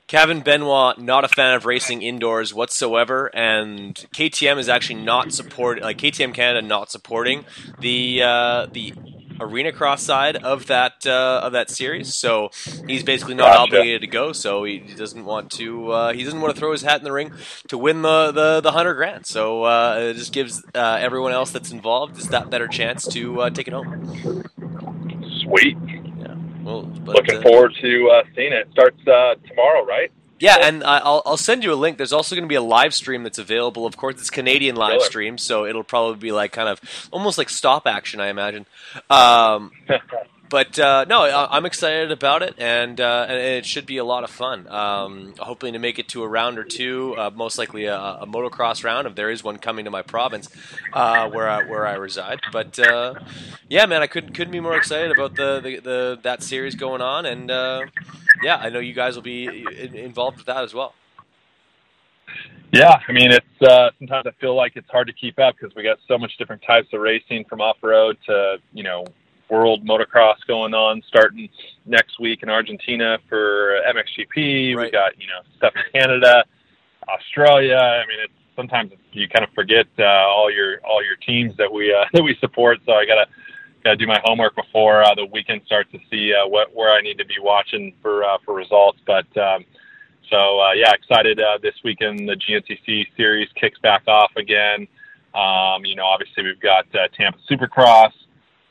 Kaven 0.06 0.44
Benoit 0.44 0.98
not 0.98 1.24
a 1.24 1.28
fan 1.28 1.54
of 1.54 1.64
racing 1.64 2.02
indoors 2.02 2.52
whatsoever, 2.54 3.34
and 3.34 3.94
KTM 4.12 4.58
is 4.58 4.68
actually 4.68 5.02
not 5.02 5.32
support 5.32 5.80
like 5.82 5.98
KTM 5.98 6.34
Canada 6.34 6.66
not 6.66 6.90
supporting 6.90 7.44
the 7.80 8.22
uh, 8.22 8.66
the 8.70 8.94
arena 9.40 9.72
cross 9.72 10.02
side 10.02 10.36
of 10.36 10.66
that 10.66 11.06
uh, 11.06 11.40
of 11.42 11.52
that 11.52 11.70
series. 11.70 12.14
So 12.14 12.50
he's 12.86 13.02
basically 13.02 13.34
not 13.34 13.54
Gotcha. 13.54 13.76
obligated 13.76 14.00
to 14.02 14.06
go. 14.06 14.32
So 14.32 14.64
he 14.64 14.78
doesn't 14.78 15.24
want 15.24 15.50
to 15.52 15.90
uh, 15.90 16.12
he 16.12 16.24
doesn't 16.24 16.40
want 16.40 16.54
to 16.54 16.58
throw 16.58 16.72
his 16.72 16.82
hat 16.82 16.98
in 16.98 17.04
the 17.04 17.12
ring 17.12 17.32
to 17.68 17.78
win 17.78 18.02
the 18.02 18.32
the, 18.32 18.60
the 18.60 18.72
hundred 18.72 18.94
grand. 18.94 19.26
So 19.26 19.64
uh, 19.64 19.96
it 20.00 20.14
just 20.14 20.32
gives 20.32 20.62
uh, 20.74 20.98
everyone 21.00 21.32
else 21.32 21.50
that's 21.50 21.70
involved 21.70 22.16
just 22.16 22.30
that 22.30 22.50
better 22.50 22.68
chance 22.68 23.06
to 23.08 23.42
uh, 23.42 23.50
take 23.50 23.68
it 23.68 23.74
home. 23.74 24.44
Sweet. 25.42 25.76
Yeah. 26.18 26.34
Well, 26.62 26.82
but, 26.82 27.16
Looking 27.16 27.38
uh, 27.38 27.42
forward 27.42 27.74
to 27.80 28.10
uh, 28.10 28.22
seeing 28.34 28.52
it. 28.52 28.66
It 28.66 28.68
starts 28.72 29.06
uh, 29.06 29.34
tomorrow, 29.48 29.84
right? 29.84 30.10
Yeah, 30.44 30.56
and 30.60 30.84
I- 30.84 30.98
I'll 30.98 31.22
I'll 31.24 31.36
send 31.36 31.64
you 31.64 31.72
a 31.72 31.74
link. 31.74 31.96
There's 31.96 32.12
also 32.12 32.34
going 32.34 32.44
to 32.44 32.48
be 32.48 32.54
a 32.54 32.62
live 32.62 32.92
stream 32.94 33.22
that's 33.22 33.38
available. 33.38 33.86
Of 33.86 33.96
course, 33.96 34.16
it's 34.16 34.30
Canadian 34.30 34.76
live 34.76 34.92
Killer. 34.98 35.04
stream, 35.06 35.38
so 35.38 35.64
it'll 35.64 35.84
probably 35.84 36.16
be 36.16 36.32
like 36.32 36.52
kind 36.52 36.68
of 36.68 36.80
almost 37.12 37.38
like 37.38 37.48
stop 37.48 37.86
action, 37.86 38.20
I 38.20 38.28
imagine. 38.28 38.66
Um, 39.08 39.70
but 40.48 40.78
uh, 40.78 41.04
no, 41.08 41.22
I- 41.24 41.56
I'm 41.56 41.66
excited 41.66 42.12
about 42.12 42.42
it, 42.42 42.54
and 42.58 43.00
uh, 43.00 43.26
and 43.28 43.38
it 43.38 43.66
should 43.66 43.86
be 43.86 43.96
a 43.98 44.04
lot 44.04 44.24
of 44.24 44.30
fun. 44.30 44.68
Um, 44.68 45.34
hoping 45.38 45.72
to 45.72 45.78
make 45.78 45.98
it 45.98 46.08
to 46.08 46.22
a 46.22 46.28
round 46.28 46.58
or 46.58 46.64
two, 46.64 47.14
uh, 47.16 47.30
most 47.34 47.58
likely 47.58 47.86
a, 47.86 47.96
a 47.96 48.26
motocross 48.26 48.84
round 48.84 49.06
if 49.06 49.14
there 49.14 49.30
is 49.30 49.42
one 49.42 49.58
coming 49.58 49.84
to 49.86 49.90
my 49.90 50.02
province 50.02 50.48
uh, 50.92 51.28
where 51.30 51.48
I, 51.48 51.64
where 51.64 51.86
I 51.86 51.94
reside. 51.94 52.40
But 52.52 52.78
uh, 52.78 53.14
yeah, 53.68 53.86
man, 53.86 54.02
I 54.02 54.06
couldn't 54.06 54.32
couldn't 54.34 54.52
be 54.52 54.60
more 54.60 54.76
excited 54.76 55.10
about 55.10 55.34
the, 55.34 55.60
the, 55.60 55.80
the 55.80 56.18
that 56.22 56.42
series 56.42 56.74
going 56.74 57.00
on, 57.02 57.26
and 57.26 57.50
uh, 57.50 57.82
yeah, 58.42 58.56
I 58.56 58.68
know 58.70 58.80
you 58.80 58.94
guys 58.94 59.16
will 59.16 59.22
be 59.22 59.46
in- 59.78 59.94
involved 59.96 60.38
with 60.38 60.46
that 60.46 60.62
as 60.64 60.74
well. 60.74 60.94
Yeah, 62.72 62.98
I 63.08 63.12
mean, 63.12 63.30
it's 63.30 63.62
uh, 63.62 63.90
sometimes 63.98 64.26
I 64.26 64.32
feel 64.40 64.56
like 64.56 64.72
it's 64.74 64.90
hard 64.90 65.06
to 65.06 65.12
keep 65.12 65.38
up 65.38 65.54
because 65.58 65.74
we 65.76 65.82
got 65.84 65.98
so 66.08 66.18
much 66.18 66.36
different 66.38 66.62
types 66.66 66.88
of 66.92 67.00
racing 67.00 67.44
from 67.48 67.60
off 67.60 67.76
road 67.82 68.18
to 68.26 68.56
you 68.72 68.82
know 68.82 69.04
world 69.50 69.86
motocross 69.86 70.36
going 70.46 70.74
on 70.74 71.02
starting 71.08 71.48
next 71.86 72.18
week 72.18 72.42
in 72.42 72.48
Argentina 72.48 73.18
for 73.28 73.80
MXGP. 73.88 74.76
We 74.76 74.90
got 74.90 75.20
you 75.20 75.26
know 75.26 75.40
stuff 75.56 75.72
in 75.76 76.00
Canada, 76.00 76.44
Australia. 77.08 77.76
I 77.76 78.06
mean, 78.06 78.18
it's 78.22 78.32
sometimes 78.56 78.92
you 79.12 79.28
kind 79.28 79.44
of 79.44 79.52
forget 79.54 79.86
uh, 79.98 80.04
all 80.04 80.50
your 80.50 80.80
all 80.84 81.04
your 81.04 81.16
teams 81.16 81.56
that 81.56 81.72
we 81.72 81.92
uh, 81.92 82.04
that 82.12 82.22
we 82.22 82.36
support. 82.40 82.78
So 82.86 82.92
I 82.92 83.04
gotta 83.06 83.26
gotta 83.82 83.96
do 83.96 84.06
my 84.06 84.20
homework 84.24 84.56
before 84.56 85.02
uh, 85.02 85.14
the 85.14 85.26
weekend 85.26 85.62
starts 85.66 85.90
to 85.92 85.98
see 86.10 86.32
uh, 86.32 86.48
what 86.48 86.74
where 86.74 86.92
I 86.92 87.00
need 87.00 87.18
to 87.18 87.24
be 87.24 87.36
watching 87.40 87.94
for 88.02 88.24
uh, 88.24 88.38
for 88.44 88.54
results. 88.54 88.98
But 89.06 89.26
um, 89.36 89.64
so 90.30 90.60
uh, 90.60 90.72
yeah, 90.72 90.92
excited 90.92 91.40
uh, 91.40 91.58
this 91.62 91.74
weekend. 91.84 92.28
The 92.28 92.36
GNCC 92.36 93.06
series 93.16 93.48
kicks 93.54 93.78
back 93.80 94.02
off 94.08 94.32
again. 94.36 94.88
Um, 95.34 95.84
you 95.84 95.96
know, 95.96 96.04
obviously 96.04 96.44
we've 96.44 96.60
got 96.60 96.86
uh, 96.94 97.08
Tampa 97.16 97.38
Supercross. 97.50 98.12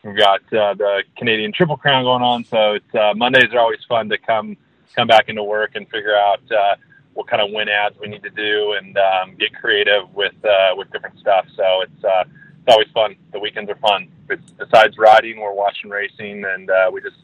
We've 0.03 0.17
got 0.17 0.41
uh, 0.53 0.73
the 0.73 1.03
Canadian 1.17 1.53
Triple 1.53 1.77
Crown 1.77 2.03
going 2.03 2.21
on. 2.21 2.43
So 2.43 2.73
it's 2.73 2.95
uh, 2.95 3.13
Mondays 3.15 3.53
are 3.53 3.59
always 3.59 3.83
fun 3.87 4.09
to 4.09 4.17
come 4.17 4.57
come 4.95 5.07
back 5.07 5.29
into 5.29 5.43
work 5.43 5.71
and 5.75 5.89
figure 5.89 6.15
out 6.15 6.41
uh, 6.51 6.75
what 7.13 7.27
kind 7.27 7.41
of 7.41 7.51
win 7.51 7.69
ads 7.69 7.95
we 7.99 8.07
need 8.07 8.21
to 8.23 8.29
do 8.29 8.73
and 8.73 8.97
um, 8.97 9.35
get 9.35 9.53
creative 9.55 10.13
with 10.13 10.35
uh, 10.43 10.75
with 10.75 10.91
different 10.91 11.17
stuff. 11.19 11.45
So 11.55 11.81
it's 11.81 12.03
uh, 12.03 12.23
it's 12.25 12.67
always 12.67 12.89
fun. 12.93 13.15
The 13.31 13.39
weekends 13.39 13.69
are 13.69 13.75
fun. 13.77 14.09
Besides 14.57 14.97
riding, 14.97 15.39
we're 15.39 15.53
watching 15.53 15.89
racing, 15.89 16.43
and 16.45 16.69
uh, 16.69 16.89
we 16.91 17.01
just 17.01 17.17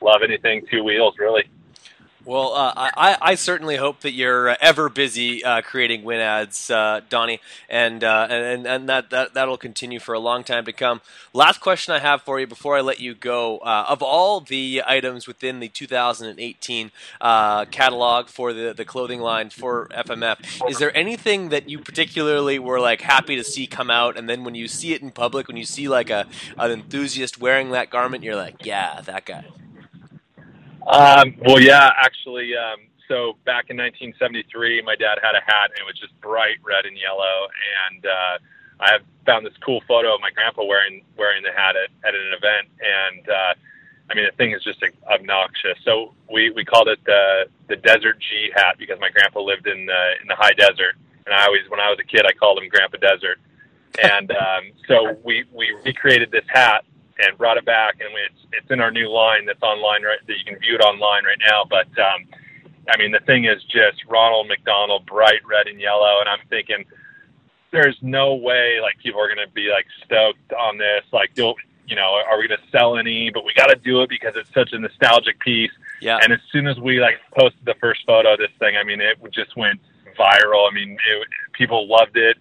love 0.00 0.22
anything 0.22 0.66
two 0.70 0.82
wheels, 0.82 1.14
really. 1.18 1.44
Well, 2.24 2.54
uh, 2.54 2.72
I, 2.76 3.16
I 3.20 3.34
certainly 3.34 3.76
hope 3.76 4.00
that 4.00 4.12
you're 4.12 4.50
uh, 4.50 4.56
ever 4.60 4.88
busy 4.88 5.42
uh, 5.42 5.60
creating 5.60 6.04
win 6.04 6.20
ads, 6.20 6.70
uh, 6.70 7.00
Donnie, 7.08 7.40
and, 7.68 8.04
uh, 8.04 8.28
and 8.30 8.64
and 8.64 8.88
that, 8.88 9.10
that 9.10 9.34
that'll 9.34 9.56
continue 9.56 9.98
for 9.98 10.14
a 10.14 10.20
long 10.20 10.44
time 10.44 10.64
to 10.66 10.72
come. 10.72 11.00
Last 11.32 11.60
question 11.60 11.94
I 11.94 11.98
have 11.98 12.22
for 12.22 12.38
you 12.38 12.46
before 12.46 12.76
I 12.76 12.80
let 12.80 13.00
you 13.00 13.14
go: 13.14 13.58
uh, 13.58 13.86
of 13.88 14.02
all 14.02 14.38
the 14.38 14.84
items 14.86 15.26
within 15.26 15.58
the 15.58 15.66
2018 15.66 16.92
uh, 17.20 17.64
catalog 17.64 18.28
for 18.28 18.52
the, 18.52 18.72
the 18.72 18.84
clothing 18.84 19.20
line 19.20 19.50
for 19.50 19.88
FMF, 19.88 20.70
is 20.70 20.78
there 20.78 20.96
anything 20.96 21.48
that 21.48 21.68
you 21.68 21.80
particularly 21.80 22.60
were 22.60 22.78
like 22.78 23.00
happy 23.00 23.34
to 23.34 23.42
see 23.42 23.66
come 23.66 23.90
out, 23.90 24.16
and 24.16 24.28
then 24.28 24.44
when 24.44 24.54
you 24.54 24.68
see 24.68 24.92
it 24.92 25.02
in 25.02 25.10
public, 25.10 25.48
when 25.48 25.56
you 25.56 25.64
see 25.64 25.88
like 25.88 26.08
a 26.08 26.26
an 26.56 26.70
enthusiast 26.70 27.40
wearing 27.40 27.70
that 27.70 27.90
garment, 27.90 28.22
you're 28.22 28.36
like, 28.36 28.64
yeah, 28.64 29.00
that 29.00 29.24
guy. 29.24 29.44
Um, 30.86 31.34
well, 31.46 31.60
yeah, 31.60 31.90
actually, 32.02 32.56
um, 32.56 32.88
so 33.08 33.36
back 33.44 33.70
in 33.70 33.76
1973, 33.76 34.82
my 34.82 34.96
dad 34.96 35.18
had 35.22 35.34
a 35.34 35.42
hat 35.44 35.70
and 35.70 35.78
it 35.78 35.86
was 35.86 35.98
just 35.98 36.18
bright 36.20 36.56
red 36.64 36.86
and 36.86 36.96
yellow. 36.96 37.48
And, 37.90 38.06
uh, 38.06 38.38
I 38.80 38.92
have 38.92 39.02
found 39.24 39.46
this 39.46 39.56
cool 39.64 39.80
photo 39.86 40.14
of 40.14 40.20
my 40.20 40.30
grandpa 40.30 40.64
wearing, 40.64 41.04
wearing 41.16 41.42
the 41.42 41.52
hat 41.52 41.76
at, 41.76 41.90
at 42.06 42.14
an 42.14 42.32
event. 42.34 42.66
And, 42.82 43.28
uh, 43.28 43.54
I 44.10 44.14
mean, 44.14 44.26
the 44.26 44.36
thing 44.36 44.52
is 44.52 44.62
just 44.64 44.82
obnoxious. 45.06 45.78
So 45.84 46.14
we, 46.30 46.50
we 46.50 46.64
called 46.64 46.88
it 46.88 46.98
the, 47.04 47.46
the 47.68 47.76
desert 47.76 48.18
G 48.18 48.50
hat 48.54 48.76
because 48.78 48.98
my 48.98 49.10
grandpa 49.10 49.40
lived 49.40 49.68
in 49.68 49.86
the, 49.86 50.02
in 50.20 50.26
the 50.26 50.34
high 50.34 50.52
desert. 50.52 50.96
And 51.26 51.34
I 51.34 51.46
always, 51.46 51.62
when 51.68 51.78
I 51.78 51.88
was 51.88 51.98
a 52.00 52.04
kid, 52.04 52.26
I 52.26 52.32
called 52.32 52.58
him 52.58 52.68
Grandpa 52.68 52.98
Desert. 52.98 53.38
And, 54.02 54.32
um, 54.32 54.72
so 54.88 55.16
we, 55.22 55.44
we 55.52 55.70
recreated 55.84 56.32
this 56.32 56.44
hat 56.48 56.84
and 57.22 57.38
brought 57.38 57.56
it 57.56 57.64
back, 57.64 57.96
and 58.00 58.10
it's 58.26 58.46
it's 58.52 58.70
in 58.70 58.80
our 58.80 58.90
new 58.90 59.10
line 59.10 59.46
that's 59.46 59.62
online 59.62 60.02
right 60.02 60.18
that 60.26 60.38
you 60.38 60.44
can 60.44 60.58
view 60.60 60.74
it 60.74 60.80
online 60.80 61.24
right 61.24 61.38
now. 61.48 61.64
But 61.68 61.86
um, 61.98 62.26
I 62.92 62.98
mean, 62.98 63.12
the 63.12 63.20
thing 63.20 63.44
is 63.44 63.62
just 63.64 64.04
Ronald 64.08 64.48
McDonald, 64.48 65.06
bright 65.06 65.44
red 65.46 65.66
and 65.66 65.80
yellow, 65.80 66.20
and 66.20 66.28
I'm 66.28 66.46
thinking 66.48 66.84
there's 67.70 67.96
no 68.02 68.34
way 68.34 68.78
like 68.80 68.98
people 68.98 69.20
are 69.20 69.28
gonna 69.28 69.48
be 69.54 69.70
like 69.70 69.86
stoked 70.04 70.52
on 70.52 70.78
this. 70.78 71.04
Like, 71.12 71.34
do 71.34 71.54
you 71.86 71.96
know, 71.96 72.20
are 72.28 72.38
we 72.38 72.48
gonna 72.48 72.60
sell 72.70 72.98
any? 72.98 73.30
But 73.30 73.44
we 73.44 73.52
got 73.54 73.66
to 73.66 73.76
do 73.76 74.02
it 74.02 74.08
because 74.08 74.34
it's 74.36 74.52
such 74.54 74.72
a 74.72 74.78
nostalgic 74.78 75.40
piece. 75.40 75.72
Yeah. 76.00 76.18
And 76.22 76.32
as 76.32 76.40
soon 76.50 76.66
as 76.66 76.78
we 76.78 77.00
like 77.00 77.20
posted 77.36 77.64
the 77.64 77.74
first 77.80 78.00
photo 78.06 78.32
of 78.32 78.38
this 78.38 78.50
thing, 78.58 78.76
I 78.76 78.84
mean, 78.84 79.00
it 79.00 79.18
just 79.32 79.56
went 79.56 79.80
viral. 80.18 80.68
I 80.68 80.74
mean, 80.74 80.92
it, 80.92 81.28
people 81.52 81.88
loved 81.88 82.16
it. 82.16 82.36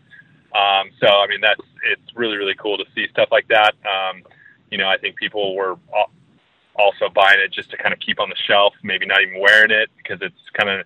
Um, 0.53 0.91
so 0.99 1.07
I 1.07 1.27
mean, 1.27 1.41
that's 1.41 1.61
it's 1.91 2.15
really 2.15 2.37
really 2.37 2.55
cool 2.55 2.77
to 2.77 2.85
see 2.93 3.07
stuff 3.09 3.29
like 3.31 3.47
that. 3.47 3.73
Um, 3.85 4.23
you 4.71 4.77
know, 4.77 4.87
I 4.87 4.97
think 4.97 5.17
people 5.17 5.55
were 5.55 5.75
also 6.75 7.09
buying 7.13 7.39
it 7.39 7.51
just 7.51 7.69
to 7.71 7.77
kind 7.77 7.93
of 7.93 7.99
keep 7.99 8.19
on 8.19 8.29
the 8.29 8.35
shelf, 8.47 8.73
maybe 8.81 9.05
not 9.05 9.21
even 9.21 9.39
wearing 9.39 9.71
it 9.71 9.89
because 9.97 10.19
it's 10.21 10.49
kind 10.57 10.69
of 10.69 10.85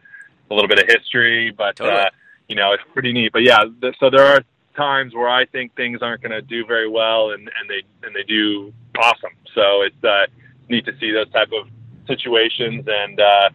a 0.52 0.54
little 0.54 0.67
bit 0.67 0.80
of 0.80 0.88
history, 0.88 1.52
but 1.52 1.76
Totally. 1.78 1.98
uh, 1.98 2.10
you 2.48 2.56
know, 2.56 2.74
it's 2.74 2.84
pretty 2.93 3.13
neat. 3.13 3.32
But 3.32 3.43
yeah, 3.43 3.60
th- 3.82 3.95
so 4.00 4.10
there 4.10 4.26
are 4.26 4.41
times 4.76 5.13
where 5.13 5.30
I 5.30 5.45
think 5.45 5.76
things 5.76 6.02
aren't 6.02 6.21
going 6.21 6.32
to 6.32 6.41
do 6.41 6.65
very 6.65 6.89
well, 6.89 7.32
and 7.32 7.50
and 7.60 7.69
they 7.69 7.84
and 8.06 8.15
they 8.15 8.24
do 8.24 8.74
awesome. 9.00 9.32
So 9.54 9.82
it's 9.84 10.04
uh, 10.04 10.26
neat 10.69 10.86
to 10.86 10.98
see 11.00 11.12
those 11.12 11.30
type 11.32 11.50
of 11.54 11.67
situations, 12.08 12.86
and 12.88 13.19
uh, 13.19 13.50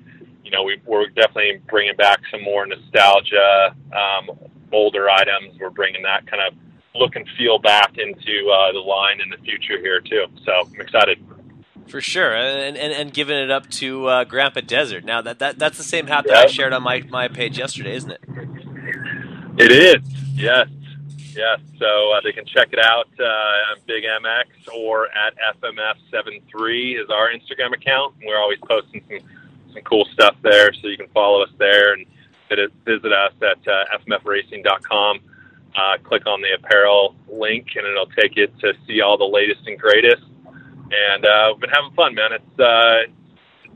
you 0.45 0.51
know, 0.51 0.63
we, 0.63 0.81
we're 0.87 1.07
definitely 1.09 1.61
bringing 1.69 1.97
back 1.97 2.21
some 2.31 2.43
more 2.43 2.67
nostalgia, 2.67 3.75
um, 3.93 4.31
older 4.73 5.09
items. 5.11 5.59
We're 5.61 5.71
bringing 5.71 6.03
that 6.03 6.27
kind 6.27 6.43
of 6.47 6.55
look 6.95 7.17
and 7.17 7.27
feel 7.39 7.59
back 7.59 7.97
into 7.99 8.51
uh, 8.51 8.73
the 8.73 8.81
line 8.81 9.21
in 9.21 9.31
the 9.31 9.37
future 9.39 9.79
here 9.79 10.01
too. 10.01 10.27
So 10.45 10.53
I'm 10.53 10.81
excited. 10.81 11.19
For 11.89 12.01
sure, 12.01 12.37
and 12.37 12.77
and, 12.77 12.93
and 12.93 13.13
giving 13.13 13.37
it 13.37 13.51
up 13.51 13.69
to 13.71 14.07
uh, 14.07 14.25
Grandpa 14.25 14.61
Desert. 14.61 15.05
Now 15.05 15.23
that, 15.23 15.39
that 15.41 15.59
that's 15.59 15.77
the 15.77 15.85
same 15.85 16.07
hat 16.07 16.25
that 16.29 16.37
I 16.37 16.47
shared 16.47 16.73
on 16.73 16.83
my, 16.83 17.03
my 17.09 17.27
page 17.29 17.59
yesterday, 17.59 17.95
isn't 17.97 18.13
it? 18.13 18.21
It 19.59 19.73
is, 19.73 20.03
yes, 20.35 20.69
yes. 21.35 21.59
So 21.79 22.13
uh, 22.13 22.21
they 22.23 22.33
can 22.33 22.47
check 22.47 22.69
it 22.73 22.79
out 22.79 23.09
uh, 23.19 23.25
on 23.25 23.79
Big 23.87 24.05
MX 24.05 24.73
or 24.73 25.09
at 25.09 25.35
FMF73 25.61 27.03
is 27.03 27.11
our 27.11 27.29
Instagram 27.31 27.75
account. 27.75 28.15
We're 28.25 28.39
always 28.39 28.59
posting 28.61 29.03
some 29.09 29.19
some 29.73 29.83
cool 29.83 30.05
stuff 30.13 30.37
there, 30.43 30.73
so 30.73 30.89
you 30.89 30.97
can 30.97 31.09
follow 31.09 31.43
us 31.43 31.51
there 31.59 31.95
and 31.95 32.07
visit, 32.49 32.73
visit 32.85 33.13
us 33.13 33.33
at 33.43 33.69
uh, 33.69 33.99
fmfracing.com. 33.99 35.21
Uh, 35.77 35.97
click 36.03 36.27
on 36.27 36.41
the 36.43 36.53
apparel 36.53 37.15
link, 37.29 37.69
and 37.77 37.87
it'll 37.87 38.07
take 38.07 38.37
you 38.37 38.49
to 38.61 38.75
see 38.87 39.01
all 39.01 39.17
the 39.17 39.25
latest 39.25 39.67
and 39.67 39.79
greatest. 39.79 40.23
And 40.93 41.25
uh, 41.25 41.51
we've 41.53 41.61
been 41.61 41.71
having 41.71 41.93
fun, 41.93 42.15
man. 42.15 42.33
It's 42.33 42.61
uh, 42.61 43.03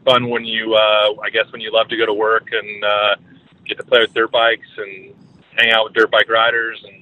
fun 0.05 0.29
when 0.29 0.45
you, 0.45 0.75
uh, 0.75 1.15
I 1.23 1.31
guess, 1.31 1.51
when 1.53 1.61
you 1.61 1.73
love 1.73 1.89
to 1.89 1.97
go 1.97 2.07
to 2.07 2.13
work 2.13 2.49
and 2.51 2.85
uh, 2.85 3.17
get 3.65 3.79
to 3.79 3.85
play 3.85 4.01
with 4.01 4.13
dirt 4.13 4.33
bikes 4.33 4.67
and 4.77 5.15
hang 5.57 5.71
out 5.71 5.85
with 5.85 5.95
dirt 5.95 6.11
bike 6.11 6.29
riders 6.29 6.85
and, 6.85 7.01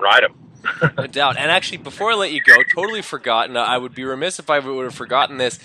ride 0.00 0.22
them. 0.22 0.92
no 0.96 1.06
doubt. 1.06 1.36
And 1.36 1.50
actually, 1.50 1.76
before 1.76 2.12
I 2.12 2.14
let 2.14 2.32
you 2.32 2.40
go, 2.40 2.56
totally 2.74 3.02
forgotten. 3.02 3.54
I 3.56 3.76
would 3.76 3.94
be 3.94 4.04
remiss 4.04 4.38
if 4.38 4.48
I 4.48 4.58
would 4.58 4.84
have 4.84 4.94
forgotten 4.94 5.36
this. 5.36 5.58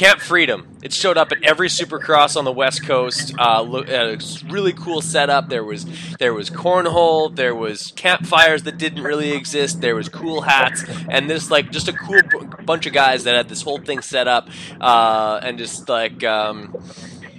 Camp 0.00 0.18
Freedom. 0.18 0.66
It 0.82 0.94
showed 0.94 1.18
up 1.18 1.30
at 1.30 1.44
every 1.44 1.68
Supercross 1.68 2.34
on 2.34 2.46
the 2.46 2.52
West 2.52 2.86
Coast. 2.86 3.34
Uh, 3.38 3.62
uh, 3.62 4.16
really 4.46 4.72
cool 4.72 5.02
setup. 5.02 5.50
There 5.50 5.62
was 5.62 5.84
there 6.18 6.32
was 6.32 6.48
cornhole. 6.48 7.36
There 7.36 7.54
was 7.54 7.92
campfires 7.96 8.62
that 8.62 8.78
didn't 8.78 9.02
really 9.02 9.32
exist. 9.32 9.82
There 9.82 9.94
was 9.94 10.08
cool 10.08 10.40
hats, 10.40 10.82
and 11.10 11.28
this 11.28 11.50
like 11.50 11.70
just 11.70 11.86
a 11.88 11.92
cool 11.92 12.22
b- 12.22 12.46
bunch 12.64 12.86
of 12.86 12.94
guys 12.94 13.24
that 13.24 13.34
had 13.34 13.50
this 13.50 13.60
whole 13.60 13.76
thing 13.76 14.00
set 14.00 14.26
up, 14.26 14.48
uh, 14.80 15.38
and 15.42 15.58
just 15.58 15.86
like 15.86 16.24
um, 16.24 16.74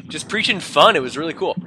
just 0.07 0.29
preaching 0.29 0.59
fun. 0.59 0.95
It 0.95 1.01
was 1.01 1.17
really 1.17 1.33
cool. 1.33 1.57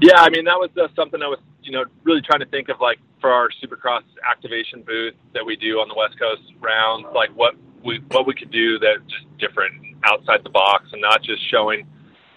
Yeah, 0.00 0.22
I 0.22 0.30
mean 0.30 0.46
that 0.46 0.58
was 0.58 0.70
uh, 0.80 0.88
something 0.96 1.20
I 1.20 1.28
was, 1.28 1.38
you 1.62 1.72
know, 1.72 1.84
really 2.04 2.22
trying 2.22 2.40
to 2.40 2.46
think 2.46 2.70
of 2.70 2.80
like 2.80 2.98
for 3.20 3.30
our 3.30 3.50
Supercross 3.62 4.04
activation 4.26 4.80
booth 4.84 5.16
that 5.34 5.44
we 5.44 5.54
do 5.56 5.80
on 5.80 5.88
the 5.88 5.94
West 5.94 6.18
Coast 6.18 6.50
rounds, 6.62 7.08
like 7.14 7.28
what 7.36 7.56
we 7.84 8.00
what 8.08 8.26
we 8.26 8.34
could 8.34 8.50
do 8.50 8.78
that 8.78 8.96
just 9.08 9.38
different 9.38 9.74
outside 10.04 10.42
the 10.44 10.50
box 10.50 10.86
and 10.92 11.00
not 11.00 11.22
just 11.22 11.48
showing, 11.50 11.86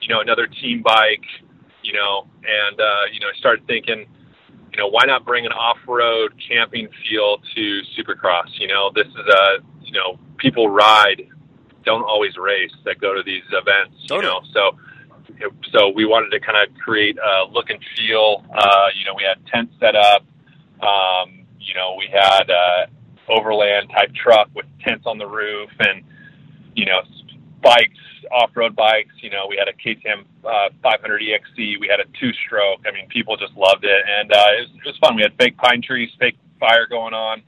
you 0.01 0.07
know, 0.07 0.21
another 0.21 0.47
team 0.47 0.81
bike, 0.81 1.25
you 1.81 1.93
know, 1.93 2.27
and 2.45 2.79
uh, 2.79 3.05
you 3.11 3.19
know, 3.19 3.27
I 3.27 3.37
started 3.37 3.65
thinking, 3.67 4.05
you 4.71 4.77
know, 4.77 4.87
why 4.87 5.03
not 5.05 5.25
bring 5.25 5.45
an 5.45 5.51
off-road 5.51 6.33
camping 6.47 6.87
feel 7.09 7.37
to 7.55 7.81
Supercross? 7.97 8.59
You 8.59 8.67
know, 8.67 8.91
this 8.93 9.07
is 9.07 9.27
a, 9.27 9.57
you 9.81 9.91
know, 9.93 10.17
people 10.37 10.69
ride, 10.69 11.27
don't 11.85 12.03
always 12.03 12.37
race 12.37 12.73
that 12.85 12.99
go 12.99 13.13
to 13.13 13.23
these 13.23 13.43
events, 13.51 13.95
you 14.09 14.21
know, 14.21 14.41
so 14.53 14.77
so 15.71 15.89
we 15.89 16.05
wanted 16.05 16.29
to 16.31 16.39
kind 16.39 16.57
of 16.57 16.75
create 16.77 17.17
a 17.17 17.45
look 17.51 17.69
and 17.69 17.79
feel. 17.97 18.43
Uh, 18.53 18.87
you 18.95 19.05
know, 19.05 19.13
we 19.15 19.23
had 19.23 19.45
tents 19.47 19.73
set 19.79 19.95
up. 19.95 20.23
Um, 20.81 21.45
you 21.59 21.73
know, 21.73 21.95
we 21.97 22.07
had 22.11 22.49
uh, 22.49 22.85
overland 23.29 23.89
type 23.89 24.13
truck 24.13 24.49
with 24.55 24.65
tents 24.85 25.05
on 25.05 25.17
the 25.17 25.27
roof, 25.27 25.69
and 25.79 26.03
you 26.75 26.85
know, 26.85 27.01
bikes, 27.61 27.99
off-road 28.31 28.75
bikes. 28.75 29.13
You 29.21 29.29
know, 29.29 29.45
we 29.47 29.57
had 29.57 29.67
a 29.67 29.73
KTM 29.73 30.25
uh, 30.45 30.69
500 30.81 31.21
EXC. 31.21 31.79
We 31.79 31.87
had 31.87 31.99
a 31.99 32.05
two-stroke. 32.19 32.81
I 32.87 32.91
mean, 32.91 33.07
people 33.09 33.37
just 33.37 33.55
loved 33.55 33.85
it, 33.85 34.03
and 34.07 34.31
uh, 34.31 34.35
it, 34.57 34.61
was, 34.61 34.69
it 34.69 34.85
was 34.85 34.97
fun. 34.97 35.15
We 35.15 35.21
had 35.21 35.33
fake 35.39 35.57
pine 35.57 35.81
trees, 35.81 36.09
fake 36.19 36.37
fire 36.59 36.87
going 36.87 37.13
on, 37.13 37.41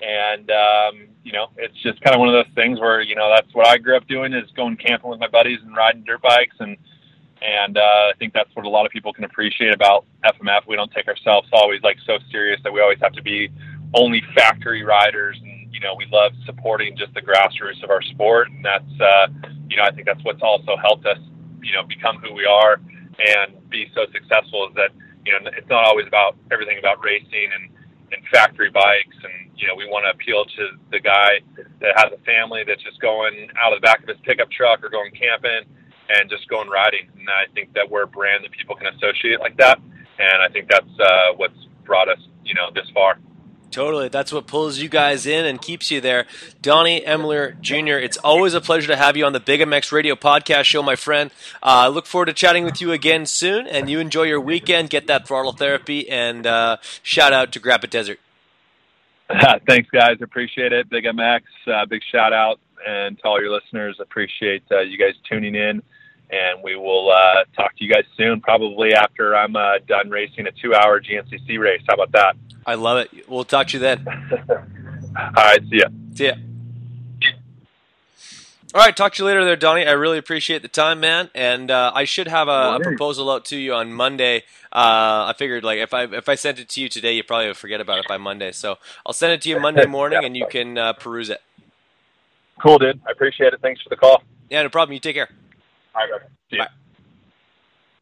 and 0.00 0.50
um, 0.50 1.08
you 1.24 1.32
know, 1.32 1.48
it's 1.56 1.80
just 1.82 2.00
kind 2.02 2.14
of 2.14 2.20
one 2.20 2.28
of 2.28 2.34
those 2.34 2.54
things 2.54 2.80
where 2.80 3.00
you 3.00 3.14
know 3.14 3.30
that's 3.34 3.54
what 3.54 3.66
I 3.66 3.78
grew 3.78 3.96
up 3.96 4.06
doing 4.08 4.32
is 4.32 4.50
going 4.56 4.76
camping 4.76 5.10
with 5.10 5.20
my 5.20 5.28
buddies 5.28 5.58
and 5.62 5.76
riding 5.76 6.04
dirt 6.04 6.22
bikes 6.22 6.56
and 6.60 6.76
and 7.42 7.76
uh, 7.76 7.80
I 7.80 8.12
think 8.18 8.32
that's 8.32 8.54
what 8.54 8.66
a 8.66 8.68
lot 8.68 8.86
of 8.86 8.92
people 8.92 9.12
can 9.12 9.24
appreciate 9.24 9.74
about 9.74 10.04
FMF. 10.24 10.66
We 10.68 10.76
don't 10.76 10.92
take 10.92 11.08
ourselves 11.08 11.48
always 11.52 11.82
like 11.82 11.96
so 12.06 12.18
serious 12.30 12.60
that 12.62 12.72
we 12.72 12.80
always 12.80 12.98
have 13.02 13.12
to 13.14 13.22
be 13.22 13.50
only 13.94 14.22
factory 14.34 14.82
riders, 14.82 15.38
and 15.42 15.72
you 15.72 15.80
know 15.80 15.94
we 15.96 16.06
love 16.10 16.32
supporting 16.44 16.96
just 16.96 17.12
the 17.14 17.22
grassroots 17.22 17.82
of 17.82 17.90
our 17.90 18.02
sport, 18.02 18.48
and 18.50 18.64
that's 18.64 19.00
uh, 19.00 19.26
you 19.68 19.76
know 19.76 19.84
I 19.84 19.90
think 19.90 20.06
that's 20.06 20.22
what's 20.24 20.42
also 20.42 20.76
helped 20.76 21.06
us 21.06 21.18
you 21.62 21.72
know 21.72 21.82
become 21.84 22.18
who 22.18 22.32
we 22.32 22.46
are 22.46 22.80
and 23.18 23.54
be 23.70 23.90
so 23.94 24.06
successful 24.12 24.68
is 24.68 24.74
that 24.74 24.90
you 25.24 25.32
know 25.32 25.50
it's 25.56 25.68
not 25.68 25.84
always 25.84 26.06
about 26.06 26.36
everything 26.50 26.78
about 26.78 27.02
racing 27.02 27.50
and 27.54 27.68
and 28.12 28.20
factory 28.30 28.68
bikes 28.68 29.16
and 29.24 29.50
you 29.56 29.66
know 29.66 29.74
we 29.74 29.86
want 29.86 30.04
to 30.04 30.10
appeal 30.10 30.44
to 30.44 30.76
the 30.90 31.00
guy 31.00 31.40
that 31.80 31.96
has 31.96 32.12
a 32.12 32.20
family 32.24 32.64
that's 32.66 32.82
just 32.82 33.00
going 33.00 33.48
out 33.62 33.72
of 33.72 33.80
the 33.80 33.86
back 33.86 34.02
of 34.02 34.08
his 34.08 34.18
pickup 34.24 34.50
truck 34.50 34.84
or 34.84 34.90
going 34.90 35.10
camping 35.12 35.64
and 36.08 36.30
just 36.30 36.48
going 36.48 36.68
riding. 36.68 37.08
And 37.18 37.28
I 37.28 37.50
think 37.54 37.72
that 37.74 37.88
we're 37.88 38.04
a 38.04 38.06
brand 38.06 38.44
that 38.44 38.52
people 38.52 38.76
can 38.76 38.86
associate 38.86 39.40
like 39.40 39.56
that. 39.58 39.78
And 40.18 40.42
I 40.42 40.48
think 40.48 40.68
that's 40.70 41.00
uh, 41.00 41.32
what's 41.36 41.56
brought 41.84 42.08
us, 42.08 42.18
you 42.44 42.54
know, 42.54 42.70
this 42.74 42.88
far. 42.94 43.18
Totally. 43.72 44.08
That's 44.10 44.30
what 44.34 44.46
pulls 44.46 44.78
you 44.78 44.90
guys 44.90 45.24
in 45.24 45.46
and 45.46 45.60
keeps 45.60 45.90
you 45.90 46.02
there. 46.02 46.26
Donnie 46.60 47.00
Emler 47.00 47.58
Jr., 47.62 47.96
it's 47.96 48.18
always 48.18 48.52
a 48.52 48.60
pleasure 48.60 48.88
to 48.88 48.96
have 48.96 49.16
you 49.16 49.24
on 49.24 49.32
the 49.32 49.40
Big 49.40 49.60
MX 49.60 49.92
Radio 49.92 50.14
podcast 50.14 50.64
show, 50.64 50.82
my 50.82 50.94
friend. 50.94 51.30
Uh, 51.62 51.84
I 51.84 51.88
look 51.88 52.04
forward 52.04 52.26
to 52.26 52.34
chatting 52.34 52.64
with 52.64 52.82
you 52.82 52.92
again 52.92 53.24
soon, 53.24 53.66
and 53.66 53.88
you 53.88 53.98
enjoy 53.98 54.24
your 54.24 54.42
weekend, 54.42 54.90
get 54.90 55.06
that 55.06 55.26
throttle 55.26 55.52
therapy, 55.52 56.06
and 56.10 56.46
uh, 56.46 56.76
shout 57.02 57.32
out 57.32 57.50
to 57.52 57.58
Grandpa 57.60 57.86
Desert. 57.86 58.20
Thanks, 59.66 59.88
guys. 59.90 60.18
Appreciate 60.20 60.74
it. 60.74 60.90
Big 60.90 61.04
MX, 61.04 61.40
uh, 61.66 61.86
big 61.86 62.02
shout 62.12 62.34
out. 62.34 62.60
And 62.86 63.18
to 63.20 63.24
all 63.24 63.40
your 63.40 63.50
listeners, 63.50 63.96
appreciate 64.00 64.64
uh, 64.70 64.80
you 64.80 64.98
guys 64.98 65.14
tuning 65.26 65.54
in. 65.54 65.82
And 66.32 66.62
we 66.62 66.76
will 66.76 67.10
uh, 67.10 67.44
talk 67.54 67.76
to 67.76 67.84
you 67.84 67.92
guys 67.92 68.04
soon, 68.16 68.40
probably 68.40 68.94
after 68.94 69.36
I'm 69.36 69.54
uh, 69.54 69.78
done 69.86 70.08
racing 70.08 70.46
a 70.46 70.52
two 70.52 70.74
hour 70.74 71.00
GNCC 71.00 71.58
race. 71.58 71.82
How 71.86 71.94
about 71.94 72.12
that? 72.12 72.36
I 72.64 72.74
love 72.74 72.98
it. 72.98 73.28
We'll 73.28 73.44
talk 73.44 73.68
to 73.68 73.74
you 73.74 73.80
then. 73.80 74.06
All 74.48 75.32
right. 75.36 75.60
See 75.68 75.78
ya. 75.78 75.88
See 76.14 76.26
ya. 76.26 76.34
All 78.74 78.80
right, 78.80 78.96
talk 78.96 79.12
to 79.14 79.22
you 79.22 79.26
later 79.26 79.44
there, 79.44 79.54
Donnie. 79.54 79.86
I 79.86 79.92
really 79.92 80.16
appreciate 80.16 80.62
the 80.62 80.68
time, 80.68 80.98
man. 80.98 81.28
And 81.34 81.70
uh, 81.70 81.92
I 81.94 82.04
should 82.04 82.26
have 82.26 82.48
a, 82.48 82.76
a 82.76 82.80
proposal 82.80 83.30
out 83.30 83.44
to 83.46 83.56
you 83.58 83.74
on 83.74 83.92
Monday. 83.92 84.44
Uh, 84.72 85.28
I 85.28 85.34
figured 85.36 85.62
like 85.62 85.78
if 85.78 85.92
I 85.92 86.04
if 86.04 86.26
I 86.26 86.36
sent 86.36 86.58
it 86.58 86.70
to 86.70 86.80
you 86.80 86.88
today, 86.88 87.12
you 87.12 87.22
probably 87.22 87.48
would 87.48 87.58
forget 87.58 87.82
about 87.82 87.98
it 87.98 88.08
by 88.08 88.16
Monday. 88.16 88.50
So 88.52 88.78
I'll 89.04 89.12
send 89.12 89.34
it 89.34 89.42
to 89.42 89.50
you 89.50 89.60
Monday 89.60 89.84
morning, 89.98 90.24
and 90.24 90.34
you 90.34 90.46
can 90.46 90.78
uh, 90.78 90.94
peruse 90.94 91.28
it. 91.28 91.42
Cool, 92.62 92.78
dude. 92.78 92.98
I 93.06 93.10
appreciate 93.10 93.52
it. 93.52 93.60
Thanks 93.60 93.82
for 93.82 93.90
the 93.90 93.96
call. 93.96 94.22
Yeah, 94.48 94.62
no 94.62 94.70
problem. 94.70 94.94
You 94.94 95.00
take 95.00 95.16
care. 95.16 95.28
Right, 95.94 96.08
brother. 96.08 96.28
See. 96.50 96.58
Bye. 96.58 96.68